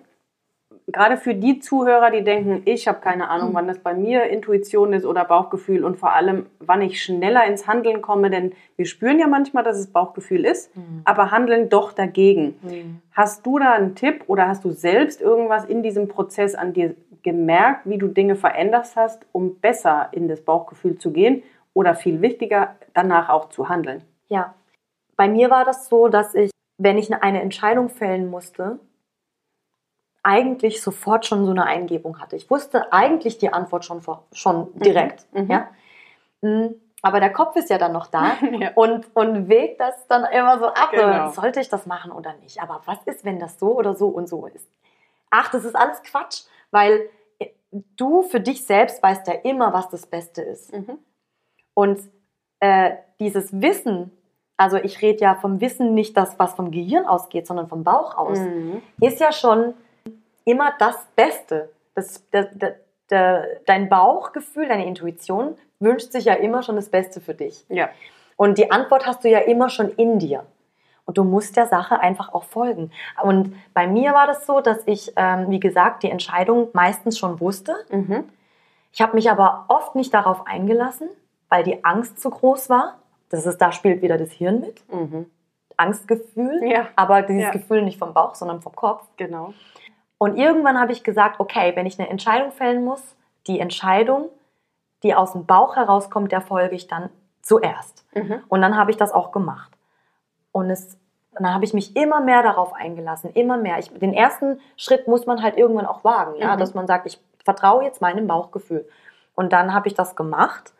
gerade 0.87 1.17
für 1.17 1.33
die 1.35 1.59
Zuhörer, 1.59 2.11
die 2.11 2.23
denken, 2.23 2.63
ich 2.65 2.87
habe 2.87 2.99
keine 2.99 3.29
Ahnung, 3.29 3.49
Mhm. 3.51 3.53
wann 3.53 3.67
das 3.67 3.79
bei 3.79 3.93
mir 3.93 4.23
Intuition 4.25 4.93
ist 4.93 5.05
oder 5.05 5.23
Bauchgefühl 5.25 5.85
und 5.85 5.97
vor 5.97 6.13
allem, 6.13 6.47
wann 6.59 6.81
ich 6.81 7.01
schneller 7.01 7.45
ins 7.45 7.67
Handeln 7.67 8.01
komme, 8.01 8.29
denn 8.29 8.53
wir 8.75 8.85
spüren 8.85 9.19
ja 9.19 9.27
manchmal, 9.27 9.63
dass 9.63 9.77
es 9.77 9.87
Bauchgefühl 9.91 10.45
ist, 10.45 10.75
Mhm. 10.75 11.01
aber 11.05 11.31
handeln 11.31 11.69
doch 11.69 11.93
dagegen. 11.93 13.01
Hast 13.13 13.45
du 13.45 13.59
da 13.59 13.73
einen 13.73 13.95
Tipp 13.95 14.23
oder 14.27 14.47
hast 14.47 14.63
du 14.65 14.71
selbst 14.71 15.21
irgendwas 15.21 15.65
in 15.65 15.83
diesem 15.83 16.07
Prozess 16.07 16.55
an 16.55 16.73
dir 16.73 16.95
gemerkt, 17.23 17.81
wie 17.85 17.97
du 17.97 18.07
Dinge 18.07 18.35
verändert 18.35 18.87
hast, 18.95 19.25
um 19.31 19.59
besser 19.59 20.09
in 20.11 20.27
das 20.27 20.41
Bauchgefühl 20.41 20.97
zu 20.97 21.11
gehen 21.11 21.43
oder 21.73 21.93
viel 21.95 22.21
wichtiger, 22.21 22.75
danach 22.93 23.29
auch 23.29 23.49
zu 23.49 23.69
handeln? 23.69 24.01
Ja. 24.27 24.55
Bei 25.15 25.27
mir 25.27 25.49
war 25.51 25.63
das 25.65 25.87
so, 25.87 26.07
dass 26.07 26.33
ich, 26.33 26.49
wenn 26.79 26.97
ich 26.97 27.13
eine 27.13 27.41
Entscheidung 27.41 27.89
fällen 27.89 28.29
musste, 28.29 28.79
eigentlich 30.23 30.81
sofort 30.81 31.25
schon 31.25 31.45
so 31.45 31.51
eine 31.51 31.65
Eingebung 31.65 32.19
hatte. 32.19 32.35
Ich 32.35 32.49
wusste 32.49 32.91
eigentlich 32.93 33.37
die 33.39 33.51
Antwort 33.53 33.85
schon, 33.85 34.01
vor, 34.01 34.25
schon 34.33 34.69
direkt. 34.79 35.25
Mhm. 35.33 35.49
Ja? 35.49 35.67
Mm, 36.41 36.75
Aber 37.01 37.19
der 37.19 37.33
Kopf 37.33 37.55
ist 37.55 37.69
ja 37.69 37.77
dann 37.79 37.91
noch 37.93 38.07
da 38.07 38.33
Ja. 38.59 38.71
und, 38.75 39.07
und 39.15 39.49
wägt 39.49 39.79
das 39.81 40.05
dann 40.07 40.25
immer 40.25 40.59
so 40.59 40.65
ab. 40.67 40.89
Genau. 40.91 41.29
Sollte 41.31 41.59
ich 41.59 41.69
das 41.69 41.85
machen 41.87 42.11
oder 42.11 42.33
nicht? 42.35 42.61
Aber 42.61 42.81
was 42.85 42.99
ist, 43.05 43.25
wenn 43.25 43.39
das 43.39 43.57
so 43.59 43.75
oder 43.75 43.95
so 43.95 44.07
und 44.09 44.27
so 44.29 44.45
ist? 44.45 44.69
Ach, 45.31 45.49
das 45.51 45.65
ist 45.65 45.75
alles 45.75 46.03
Quatsch, 46.03 46.43
weil 46.71 47.09
äh, 47.39 47.47
du 47.97 48.21
für 48.21 48.39
dich 48.39 48.65
selbst 48.65 49.01
weißt 49.01 49.25
ja 49.27 49.33
immer, 49.33 49.73
was 49.73 49.89
das 49.89 50.05
Beste 50.05 50.41
ist. 50.43 50.71
Mhm. 50.73 50.97
Und 51.73 51.99
äh, 52.59 52.91
dieses 53.19 53.59
Wissen, 53.59 54.11
also 54.57 54.77
ich 54.77 55.01
rede 55.01 55.21
ja 55.21 55.33
vom 55.35 55.61
Wissen 55.61 55.95
nicht 55.95 56.15
das, 56.15 56.37
was 56.37 56.53
vom 56.53 56.69
Gehirn 56.69 57.07
ausgeht, 57.07 57.47
sondern 57.47 57.67
vom 57.67 57.83
Bauch 57.83 58.15
aus, 58.17 58.37
Mhm. 58.37 58.83
ist 58.99 59.19
ja 59.19 59.31
schon 59.31 59.73
immer 60.45 60.73
das 60.79 61.07
Beste. 61.15 61.69
Das, 61.95 62.29
der, 62.29 62.45
der, 62.45 62.75
der, 63.09 63.47
dein 63.65 63.89
Bauchgefühl, 63.89 64.67
deine 64.67 64.85
Intuition 64.85 65.55
wünscht 65.79 66.11
sich 66.11 66.25
ja 66.25 66.33
immer 66.35 66.63
schon 66.63 66.75
das 66.75 66.89
Beste 66.89 67.21
für 67.21 67.33
dich. 67.33 67.65
Ja. 67.69 67.89
Und 68.37 68.57
die 68.57 68.71
Antwort 68.71 69.05
hast 69.05 69.23
du 69.23 69.29
ja 69.29 69.39
immer 69.39 69.69
schon 69.69 69.89
in 69.89 70.19
dir. 70.19 70.45
Und 71.05 71.17
du 71.17 71.23
musst 71.23 71.57
der 71.57 71.67
Sache 71.67 71.99
einfach 71.99 72.33
auch 72.33 72.43
folgen. 72.43 72.91
Und 73.21 73.55
bei 73.73 73.87
mir 73.87 74.13
war 74.13 74.27
das 74.27 74.45
so, 74.45 74.61
dass 74.61 74.81
ich, 74.85 75.13
ähm, 75.15 75.49
wie 75.49 75.59
gesagt, 75.59 76.03
die 76.03 76.11
Entscheidung 76.11 76.69
meistens 76.73 77.17
schon 77.17 77.39
wusste. 77.39 77.75
Mhm. 77.91 78.29
Ich 78.93 79.01
habe 79.01 79.15
mich 79.15 79.29
aber 79.29 79.65
oft 79.67 79.95
nicht 79.95 80.13
darauf 80.13 80.47
eingelassen, 80.47 81.09
weil 81.49 81.63
die 81.63 81.83
Angst 81.83 82.21
zu 82.21 82.29
groß 82.29 82.69
war. 82.69 82.99
Das 83.29 83.45
ist, 83.45 83.57
da 83.57 83.71
spielt 83.71 84.01
wieder 84.01 84.17
das 84.17 84.31
Hirn 84.31 84.61
mit. 84.61 84.83
Mhm. 84.91 85.25
Angstgefühl. 85.77 86.61
Ja. 86.63 86.87
Aber 86.95 87.23
dieses 87.23 87.43
Ja. 87.43 87.51
Gefühl 87.51 87.81
nicht 87.81 87.97
vom 87.97 88.13
Bauch, 88.13 88.35
sondern 88.35 88.61
vom 88.61 88.75
Kopf. 88.75 89.03
Genau. 89.17 89.53
Und 90.21 90.37
irgendwann 90.37 90.79
habe 90.79 90.91
ich 90.91 91.03
gesagt, 91.03 91.39
okay, 91.39 91.75
wenn 91.75 91.87
ich 91.87 91.99
eine 91.99 92.07
Entscheidung 92.07 92.51
fällen 92.51 92.85
muss, 92.85 93.01
die 93.47 93.59
Entscheidung, 93.59 94.29
die 95.01 95.15
aus 95.15 95.31
dem 95.31 95.47
Bauch 95.47 95.75
herauskommt, 95.75 96.31
der 96.31 96.41
folge 96.41 96.75
ich 96.75 96.85
dann 96.85 97.09
zuerst. 97.41 98.05
Mhm. 98.13 98.43
Und 98.47 98.61
dann 98.61 98.77
habe 98.77 98.91
ich 98.91 98.97
das 98.97 99.11
auch 99.11 99.31
gemacht. 99.31 99.71
Und 100.51 100.69
es, 100.69 100.95
dann 101.31 101.51
habe 101.51 101.65
ich 101.65 101.73
mich 101.73 101.95
immer 101.95 102.21
mehr 102.21 102.43
darauf 102.43 102.71
eingelassen, 102.73 103.31
immer 103.31 103.57
mehr. 103.57 103.79
Ich, 103.79 103.91
den 103.97 104.13
ersten 104.13 104.59
Schritt 104.77 105.07
muss 105.07 105.25
man 105.25 105.41
halt 105.41 105.57
irgendwann 105.57 105.87
auch 105.87 106.03
wagen, 106.03 106.35
ja, 106.35 106.53
Mhm. 106.53 106.59
dass 106.59 106.75
man 106.75 106.85
sagt, 106.85 107.07
ich 107.07 107.19
vertraue 107.43 107.83
jetzt 107.83 107.99
meinem 107.99 108.27
Bauchgefühl. 108.27 108.87
Und 109.33 109.51
dann 109.51 109.73
habe 109.73 109.87
ich 109.87 109.95
das 109.95 110.15
gemacht 110.15 110.71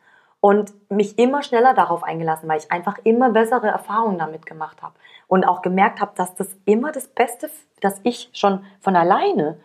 und 0.41 0.73
mich 0.89 1.17
immer 1.17 1.43
schneller 1.43 1.73
darauf 1.73 2.03
eingelassen, 2.03 2.49
weil 2.49 2.59
ich 2.59 2.71
einfach 2.71 2.97
immer 3.03 3.29
bessere 3.29 3.67
Erfahrungen 3.67 4.17
damit 4.17 4.45
gemacht 4.45 4.81
habe 4.81 4.95
und 5.27 5.45
auch 5.45 5.61
gemerkt 5.61 6.01
habe, 6.01 6.11
dass 6.15 6.35
das 6.35 6.49
immer 6.65 6.91
das 6.91 7.07
Beste, 7.07 7.49
dass 7.79 8.01
ich 8.03 8.29
schon 8.33 8.65
von 8.81 8.95
alleine 8.95 9.59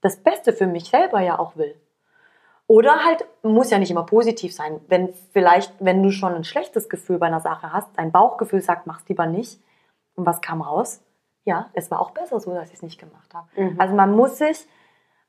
das 0.00 0.16
Beste 0.16 0.52
für 0.52 0.66
mich 0.66 0.88
selber 0.88 1.20
ja 1.20 1.38
auch 1.38 1.56
will. 1.56 1.74
Oder 2.66 3.04
halt, 3.04 3.24
muss 3.42 3.70
ja 3.70 3.78
nicht 3.78 3.90
immer 3.90 4.04
positiv 4.04 4.52
sein. 4.52 4.80
Wenn 4.88 5.12
vielleicht, 5.32 5.72
wenn 5.78 6.02
du 6.02 6.10
schon 6.10 6.34
ein 6.34 6.44
schlechtes 6.44 6.88
Gefühl 6.88 7.18
bei 7.18 7.26
einer 7.26 7.40
Sache 7.40 7.72
hast, 7.72 7.88
dein 7.96 8.10
Bauchgefühl 8.10 8.60
sagt, 8.60 8.86
mach's 8.86 9.08
lieber 9.08 9.26
nicht. 9.26 9.60
Und 10.16 10.26
was 10.26 10.40
kam 10.40 10.62
raus? 10.62 11.02
Ja, 11.44 11.70
es 11.74 11.90
war 11.90 12.00
auch 12.00 12.10
besser 12.10 12.40
so, 12.40 12.52
dass 12.52 12.70
ich 12.70 12.76
es 12.76 12.82
nicht 12.82 12.98
gemacht 12.98 13.32
habe. 13.34 13.46
Mhm. 13.54 13.78
Also 13.78 13.94
man 13.94 14.16
muss 14.16 14.38
sich 14.38 14.66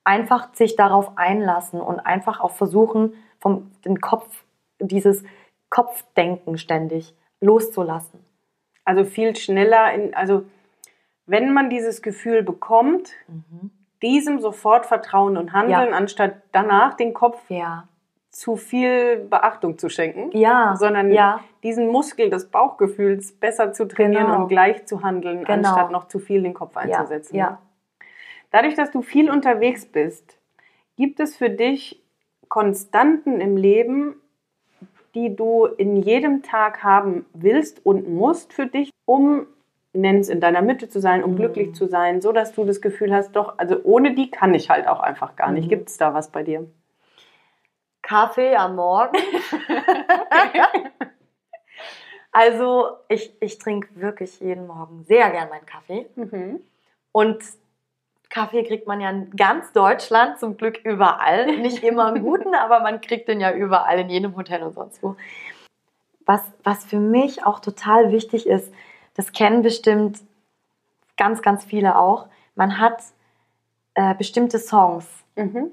einfach 0.04 0.54
sich 0.56 0.76
darauf 0.76 1.18
einlassen 1.18 1.80
und 1.80 2.00
einfach 2.00 2.40
auch 2.40 2.52
versuchen, 2.52 3.14
vom 3.40 3.72
den 3.86 4.02
Kopf, 4.02 4.46
dieses 4.80 5.24
Kopfdenken 5.70 6.58
ständig 6.58 7.14
loszulassen. 7.42 8.20
Also 8.86 9.04
viel 9.04 9.36
schneller 9.36 9.94
in, 9.94 10.14
also 10.14 10.44
wenn 11.26 11.54
man 11.54 11.70
dieses 11.70 12.02
Gefühl 12.02 12.42
bekommt, 12.42 13.12
diesem 14.02 14.40
sofort 14.40 14.86
vertrauen 14.86 15.38
und 15.38 15.52
handeln, 15.54 15.94
anstatt 15.94 16.36
danach 16.52 16.94
den 16.94 17.14
Kopf 17.14 17.42
Ja. 17.50 17.88
zu 18.30 18.56
viel 18.56 19.18
Beachtung 19.18 19.78
zu 19.78 19.90
schenken, 19.90 20.30
Ja. 20.38 20.76
sondern 20.78 21.12
ja. 21.12 21.42
diesen 21.64 21.88
Muskel 21.88 22.30
des 22.30 22.50
Bauchgefühls 22.50 23.34
besser 23.34 23.74
zu 23.74 23.86
trainieren 23.88 24.28
Genau. 24.28 24.44
und 24.44 24.48
gleich 24.48 24.86
zu 24.86 25.02
handeln, 25.04 25.44
Genau. 25.44 25.70
anstatt 25.70 25.92
noch 25.92 26.08
zu 26.08 26.20
viel 26.20 26.44
den 26.44 26.54
Kopf 26.54 26.78
einzusetzen. 26.78 27.36
Ja. 27.36 27.62
Dadurch, 28.52 28.76
dass 28.76 28.92
du 28.92 29.02
viel 29.02 29.30
unterwegs 29.30 29.86
bist, 29.86 30.38
gibt 30.96 31.20
es 31.20 31.36
für 31.36 31.50
dich 31.50 32.02
Konstanten 32.48 33.42
im 33.42 33.58
Leben, 33.58 34.16
die 35.18 35.36
du 35.36 35.66
in 35.66 35.96
jedem 35.96 36.44
Tag 36.44 36.84
haben 36.84 37.26
willst 37.34 37.84
und 37.84 38.08
musst 38.08 38.54
für 38.54 38.68
dich, 38.68 38.92
um 39.06 39.48
nenn 39.94 40.20
es 40.20 40.30
in 40.30 40.40
deiner 40.40 40.62
Mitte 40.62 40.90
zu 40.90 41.00
sein, 41.00 41.24
um 41.24 41.32
Mhm. 41.32 41.38
glücklich 41.38 41.74
zu 41.74 41.88
sein, 41.88 42.22
so 42.22 42.32
dass 42.32 42.54
du 42.54 42.66
das 42.66 42.82
Gefühl 42.82 43.12
hast, 43.12 43.32
doch, 43.36 43.58
also 43.58 43.78
ohne 43.84 44.14
die 44.14 44.30
kann 44.30 44.54
ich 44.54 44.70
halt 44.70 44.88
auch 44.88 45.00
einfach 45.00 45.36
gar 45.36 45.52
nicht. 45.52 45.66
Mhm. 45.66 45.70
Gibt 45.70 45.90
es 45.90 45.98
da 45.98 46.14
was 46.14 46.32
bei 46.32 46.44
dir? 46.44 46.70
Kaffee 48.04 48.56
am 48.56 48.76
Morgen. 48.76 49.18
also 52.32 52.90
ich, 53.10 53.34
ich 53.40 53.58
trinke 53.58 53.90
wirklich 53.96 54.40
jeden 54.40 54.68
Morgen 54.68 55.04
sehr 55.06 55.32
gern 55.32 55.50
meinen 55.50 55.66
Kaffee. 55.66 56.06
Und 57.12 57.40
Kaffee 58.30 58.64
kriegt 58.64 58.88
man 58.88 59.00
ja 59.02 59.10
in 59.10 59.32
ganz 59.32 59.72
Deutschland 59.72 60.40
zum 60.40 60.58
Glück 60.58 60.80
überall. 60.84 61.58
Nicht 61.58 61.84
immer 61.84 62.08
einen 62.08 62.24
guten, 62.24 62.54
aber 62.60 62.80
man 62.82 63.02
kriegt 63.02 63.28
den 63.28 63.40
ja 63.40 63.52
überall 63.52 64.00
in 64.00 64.10
jedem 64.10 64.36
Hotel 64.36 64.64
und 64.64 64.74
sonst 64.74 65.02
wo. 65.02 65.16
Was, 66.26 66.42
was 66.64 66.84
für 66.86 67.00
mich 67.00 67.46
auch 67.46 67.60
total 67.60 68.12
wichtig 68.12 68.48
ist, 68.48 68.74
das 69.16 69.32
kennen 69.32 69.62
bestimmt 69.62 70.20
ganz, 71.16 71.42
ganz 71.42 71.64
viele 71.64 71.98
auch. 71.98 72.28
Man 72.56 72.80
hat 72.80 73.02
äh, 73.96 74.14
bestimmte 74.16 74.60
Songs 74.60 75.08
Mhm. 75.36 75.72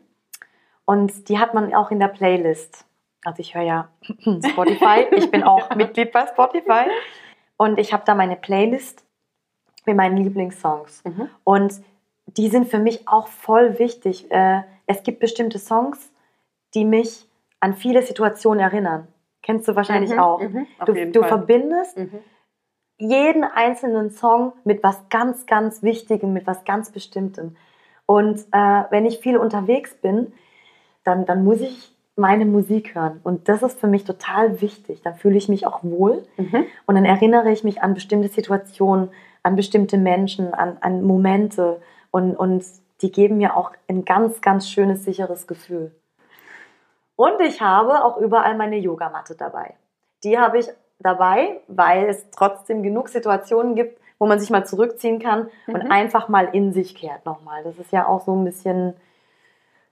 und 0.84 1.28
die 1.30 1.38
hat 1.38 1.54
man 1.54 1.74
auch 1.74 1.90
in 1.90 1.98
der 1.98 2.08
Playlist. 2.08 2.84
Also 3.24 3.40
ich 3.40 3.54
höre 3.54 3.62
ja 3.62 3.88
Spotify. 4.50 5.06
Ich 5.12 5.30
bin 5.30 5.42
auch 5.42 5.70
Mitglied 5.74 6.12
bei 6.12 6.26
Spotify. 6.26 6.84
Und 7.56 7.78
ich 7.78 7.92
habe 7.94 8.02
da 8.04 8.14
meine 8.14 8.36
Playlist 8.36 9.02
mit 9.86 9.96
meinen 9.96 10.18
Lieblingssongs. 10.18 11.02
Mhm. 11.04 11.30
Und 11.44 11.82
die 12.26 12.48
sind 12.48 12.68
für 12.68 12.78
mich 12.78 13.06
auch 13.08 13.28
voll 13.28 13.78
wichtig. 13.78 14.30
Äh, 14.30 14.62
Es 14.86 15.02
gibt 15.02 15.18
bestimmte 15.20 15.58
Songs, 15.58 16.10
die 16.74 16.84
mich 16.84 17.26
an 17.60 17.72
viele 17.74 18.02
Situationen 18.02 18.60
erinnern. 18.60 19.08
Kennst 19.42 19.66
du 19.68 19.76
wahrscheinlich 19.76 20.12
Mhm, 20.12 20.18
auch. 20.18 20.40
mhm, 20.40 20.66
Du, 20.84 20.92
du 21.12 21.22
verbindest 21.24 21.96
Mhm. 21.98 22.18
jeden 22.98 23.44
einzelnen 23.44 24.10
Song 24.10 24.52
mit 24.64 24.82
was 24.82 25.08
ganz, 25.08 25.46
ganz 25.46 25.82
Wichtigem, 25.82 26.32
mit 26.32 26.46
was 26.46 26.64
ganz 26.64 26.90
Bestimmtem. 26.90 27.56
Und 28.06 28.40
äh, 28.52 28.82
wenn 28.90 29.06
ich 29.06 29.18
viel 29.20 29.36
unterwegs 29.38 29.94
bin, 29.94 30.32
dann, 31.04 31.24
dann 31.26 31.44
muss 31.44 31.60
ich 31.60 31.92
meine 32.16 32.44
Musik 32.44 32.94
hören. 32.94 33.20
Und 33.24 33.48
das 33.48 33.62
ist 33.62 33.80
für 33.80 33.88
mich 33.88 34.04
total 34.04 34.60
wichtig. 34.60 35.02
Dann 35.02 35.14
fühle 35.16 35.36
ich 35.36 35.48
mich 35.48 35.66
auch 35.66 35.82
wohl 35.82 36.24
Mhm. 36.36 36.64
und 36.86 36.94
dann 36.94 37.04
erinnere 37.04 37.50
ich 37.50 37.64
mich 37.64 37.82
an 37.82 37.94
bestimmte 37.94 38.28
Situationen, 38.28 39.08
an 39.42 39.56
bestimmte 39.56 39.96
Menschen, 39.98 40.52
an, 40.54 40.76
an 40.80 41.02
Momente. 41.02 41.80
Und, 42.14 42.36
und 42.36 42.64
die 43.02 43.10
geben 43.10 43.38
mir 43.38 43.56
auch 43.56 43.72
ein 43.88 44.04
ganz, 44.04 44.40
ganz 44.40 44.68
schönes, 44.68 45.04
sicheres 45.04 45.48
Gefühl. 45.48 45.92
Und 47.16 47.40
ich 47.40 47.60
habe 47.60 48.04
auch 48.04 48.18
überall 48.18 48.56
meine 48.56 48.76
Yogamatte 48.76 49.34
dabei. 49.34 49.74
Die 50.22 50.38
habe 50.38 50.60
ich 50.60 50.68
dabei, 51.00 51.60
weil 51.66 52.04
es 52.08 52.30
trotzdem 52.30 52.84
genug 52.84 53.08
Situationen 53.08 53.74
gibt, 53.74 54.00
wo 54.20 54.26
man 54.26 54.38
sich 54.38 54.50
mal 54.50 54.64
zurückziehen 54.64 55.18
kann 55.18 55.48
und 55.66 55.82
Mhm. 55.86 55.90
einfach 55.90 56.28
mal 56.28 56.48
in 56.52 56.72
sich 56.72 56.94
kehrt 56.94 57.26
nochmal. 57.26 57.64
Das 57.64 57.78
ist 57.78 57.90
ja 57.90 58.06
auch 58.06 58.20
so 58.20 58.32
ein 58.36 58.44
bisschen 58.44 58.94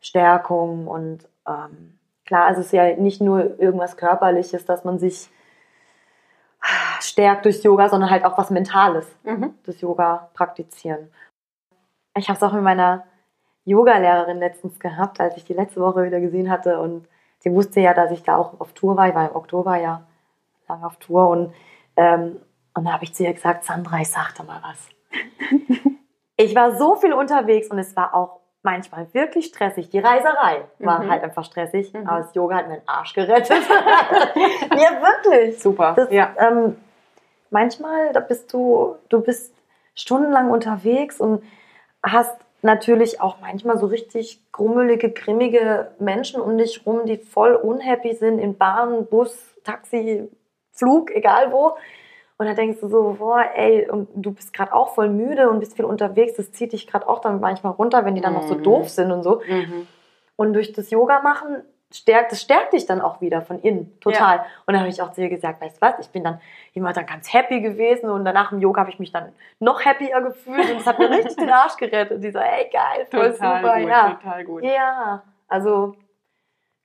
Stärkung 0.00 0.86
und 0.86 1.28
ähm, 1.48 1.98
klar, 2.24 2.52
es 2.52 2.58
ist 2.58 2.72
ja 2.72 2.94
nicht 2.94 3.20
nur 3.20 3.58
irgendwas 3.58 3.96
Körperliches, 3.96 4.64
dass 4.64 4.84
man 4.84 5.00
sich 5.00 5.28
stärkt 7.00 7.46
durchs 7.46 7.64
Yoga, 7.64 7.88
sondern 7.88 8.10
halt 8.10 8.24
auch 8.24 8.38
was 8.38 8.50
Mentales, 8.50 9.06
Mhm. 9.24 9.54
das 9.66 9.80
Yoga 9.80 10.30
praktizieren. 10.34 11.10
Ich 12.16 12.28
habe 12.28 12.36
es 12.36 12.42
auch 12.42 12.52
mit 12.52 12.62
meiner 12.62 13.04
Yoga-Lehrerin 13.64 14.38
letztens 14.38 14.78
gehabt, 14.80 15.20
als 15.20 15.36
ich 15.36 15.44
die 15.44 15.54
letzte 15.54 15.80
Woche 15.80 16.04
wieder 16.04 16.20
gesehen 16.20 16.50
hatte 16.50 16.80
und 16.80 17.06
sie 17.38 17.52
wusste 17.52 17.80
ja, 17.80 17.94
dass 17.94 18.10
ich 18.10 18.22
da 18.22 18.36
auch 18.36 18.60
auf 18.60 18.72
Tour 18.72 18.96
war. 18.96 19.08
Ich 19.08 19.14
war 19.14 19.28
im 19.30 19.36
Oktober 19.36 19.76
ja 19.76 20.02
lang 20.68 20.82
auf 20.84 20.96
Tour 20.96 21.28
und, 21.28 21.54
ähm, 21.96 22.40
und 22.74 22.84
da 22.84 22.92
habe 22.92 23.04
ich 23.04 23.14
zu 23.14 23.22
ihr 23.24 23.32
gesagt, 23.32 23.64
Sandra, 23.64 24.00
ich 24.00 24.10
sag 24.10 24.34
dir 24.34 24.44
mal 24.44 24.60
was. 24.62 24.88
ich 26.36 26.54
war 26.54 26.76
so 26.76 26.96
viel 26.96 27.12
unterwegs 27.12 27.68
und 27.68 27.78
es 27.78 27.94
war 27.96 28.14
auch 28.14 28.40
manchmal 28.64 29.12
wirklich 29.12 29.46
stressig. 29.46 29.90
Die 29.90 29.98
Reiserei 29.98 30.62
war 30.78 31.02
Mhm. 31.02 31.10
halt 31.10 31.22
einfach 31.24 31.44
stressig, 31.44 31.92
Mhm. 31.92 32.06
aber 32.08 32.18
das 32.20 32.34
Yoga 32.34 32.56
hat 32.56 32.68
mir 32.68 32.76
den 32.78 32.88
Arsch 32.88 33.12
gerettet. 33.14 33.50
ja, 34.70 35.00
wirklich. 35.02 35.60
Super. 35.60 35.94
Das, 35.96 36.10
ja. 36.12 36.30
ähm, 36.38 36.76
manchmal, 37.50 38.12
da 38.12 38.20
bist 38.20 38.52
du, 38.52 38.96
du 39.08 39.20
bist 39.20 39.52
stundenlang 39.94 40.50
unterwegs 40.50 41.20
und 41.20 41.42
hast 42.02 42.36
natürlich 42.62 43.20
auch 43.20 43.36
manchmal 43.40 43.78
so 43.78 43.86
richtig 43.86 44.40
grummelige, 44.52 45.10
grimmige 45.10 45.90
Menschen 45.98 46.40
um 46.40 46.56
dich 46.58 46.86
rum, 46.86 47.06
die 47.06 47.18
voll 47.18 47.54
unhappy 47.54 48.14
sind 48.14 48.38
in 48.38 48.56
Bahn, 48.56 49.06
Bus, 49.06 49.36
Taxi, 49.64 50.28
Flug, 50.72 51.10
egal 51.14 51.52
wo. 51.52 51.76
Und 52.38 52.46
dann 52.46 52.56
denkst 52.56 52.80
du 52.80 52.88
so, 52.88 53.16
boah, 53.18 53.44
ey, 53.54 53.88
und 53.88 54.08
du 54.14 54.32
bist 54.32 54.52
gerade 54.52 54.72
auch 54.72 54.94
voll 54.94 55.08
müde 55.08 55.48
und 55.48 55.60
bist 55.60 55.76
viel 55.76 55.84
unterwegs, 55.84 56.34
das 56.36 56.50
zieht 56.52 56.72
dich 56.72 56.86
gerade 56.86 57.08
auch 57.08 57.20
dann 57.20 57.40
manchmal 57.40 57.72
runter, 57.72 58.04
wenn 58.04 58.14
die 58.14 58.20
dann 58.20 58.34
noch 58.34 58.42
so 58.48 58.54
Mhm. 58.54 58.62
doof 58.62 58.88
sind 58.88 59.12
und 59.12 59.22
so. 59.22 59.42
Mhm. 59.46 59.86
Und 60.36 60.54
durch 60.54 60.72
das 60.72 60.90
Yoga 60.90 61.20
machen 61.20 61.62
stärkt, 61.96 62.32
das 62.32 62.42
stärkt 62.42 62.72
dich 62.72 62.86
dann 62.86 63.00
auch 63.00 63.20
wieder 63.20 63.42
von 63.42 63.60
innen, 63.60 63.98
total. 64.00 64.44
Und 64.66 64.74
dann 64.74 64.80
habe 64.80 64.88
ich 64.88 65.00
auch 65.02 65.12
zu 65.12 65.20
ihr 65.20 65.28
gesagt, 65.28 65.60
weißt 65.60 65.76
du 65.76 65.80
was, 65.80 65.98
ich 66.00 66.08
bin 66.08 66.24
dann 66.24 66.40
immer 66.74 66.92
dann 66.92 67.06
ganz 67.06 67.32
happy 67.32 67.60
gewesen 67.60 68.10
und 68.10 68.24
danach 68.24 68.52
im 68.52 68.60
Yoga 68.60 68.80
habe 68.80 68.90
ich 68.90 68.98
mich 68.98 69.12
dann 69.12 69.32
noch 69.58 69.84
happier 69.84 70.20
gefühlt 70.20 70.70
und 70.70 70.78
es 70.78 70.86
hat 70.86 70.98
mir 70.98 71.10
richtig 71.16 71.36
den 71.36 71.50
Arsch 71.50 71.76
gerettet. 71.76 72.16
Und 72.16 72.22
die 72.22 72.30
so, 72.30 72.38
ey 72.38 72.70
geil, 72.70 73.06
voll 73.10 73.32
Total 73.32 73.60
super, 73.60 73.80
gut, 73.80 73.88
ja. 73.88 74.10
total 74.10 74.44
gut. 74.44 74.64
Ja, 74.64 75.22
also 75.48 75.94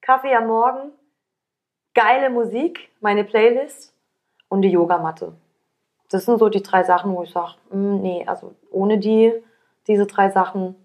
Kaffee 0.02 0.36
am 0.36 0.48
Morgen, 0.48 0.92
geile 1.94 2.30
Musik, 2.30 2.90
meine 3.00 3.24
Playlist 3.24 3.94
und 4.50 4.62
die 4.62 4.70
Yogamatte. 4.70 5.34
Das 6.10 6.26
sind 6.26 6.40
so 6.40 6.50
die 6.50 6.64
drei 6.64 6.84
Sachen, 6.84 7.14
wo 7.14 7.24
ich 7.24 7.32
sage, 7.32 7.56
nee, 7.72 8.24
also 8.26 8.56
ohne 8.72 8.98
die, 8.98 9.34
diese 9.88 10.06
drei 10.06 10.30
Sachen, 10.30 10.76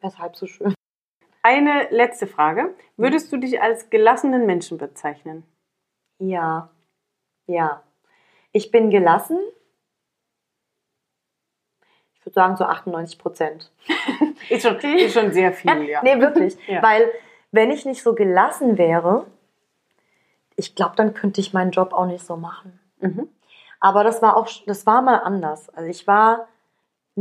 wäre 0.00 0.12
es 0.12 0.18
halb 0.18 0.36
so 0.36 0.46
schön. 0.46 0.74
Eine 1.42 1.88
letzte 1.90 2.26
Frage. 2.26 2.74
Würdest 2.96 3.32
du 3.32 3.38
dich 3.38 3.60
als 3.62 3.90
gelassenen 3.90 4.46
Menschen 4.46 4.78
bezeichnen? 4.78 5.44
Ja, 6.18 6.70
ja. 7.46 7.82
Ich 8.52 8.70
bin 8.70 8.90
gelassen. 8.90 9.38
Ich 12.14 12.26
würde 12.26 12.34
sagen 12.34 12.56
so 12.56 12.64
98 12.64 13.18
Prozent. 13.18 13.72
Ist 14.48 14.66
schon, 14.66 14.76
ist 14.76 15.14
schon 15.14 15.32
sehr 15.32 15.52
viel, 15.52 15.82
ja. 15.88 16.02
Nee, 16.02 16.18
wirklich. 16.20 16.56
Ja. 16.66 16.82
Weil 16.82 17.10
wenn 17.52 17.70
ich 17.70 17.84
nicht 17.84 18.02
so 18.02 18.14
gelassen 18.14 18.78
wäre, 18.78 19.26
ich 20.56 20.74
glaube, 20.74 20.96
dann 20.96 21.14
könnte 21.14 21.40
ich 21.40 21.52
meinen 21.52 21.70
Job 21.70 21.92
auch 21.92 22.06
nicht 22.06 22.24
so 22.24 22.36
machen. 22.36 22.80
Mhm. 23.00 23.28
Aber 23.80 24.04
das 24.04 24.22
war 24.22 24.36
auch, 24.36 24.48
das 24.66 24.86
war 24.86 25.02
mal 25.02 25.18
anders. 25.18 25.68
Also 25.70 25.88
ich 25.88 26.06
war 26.06 26.48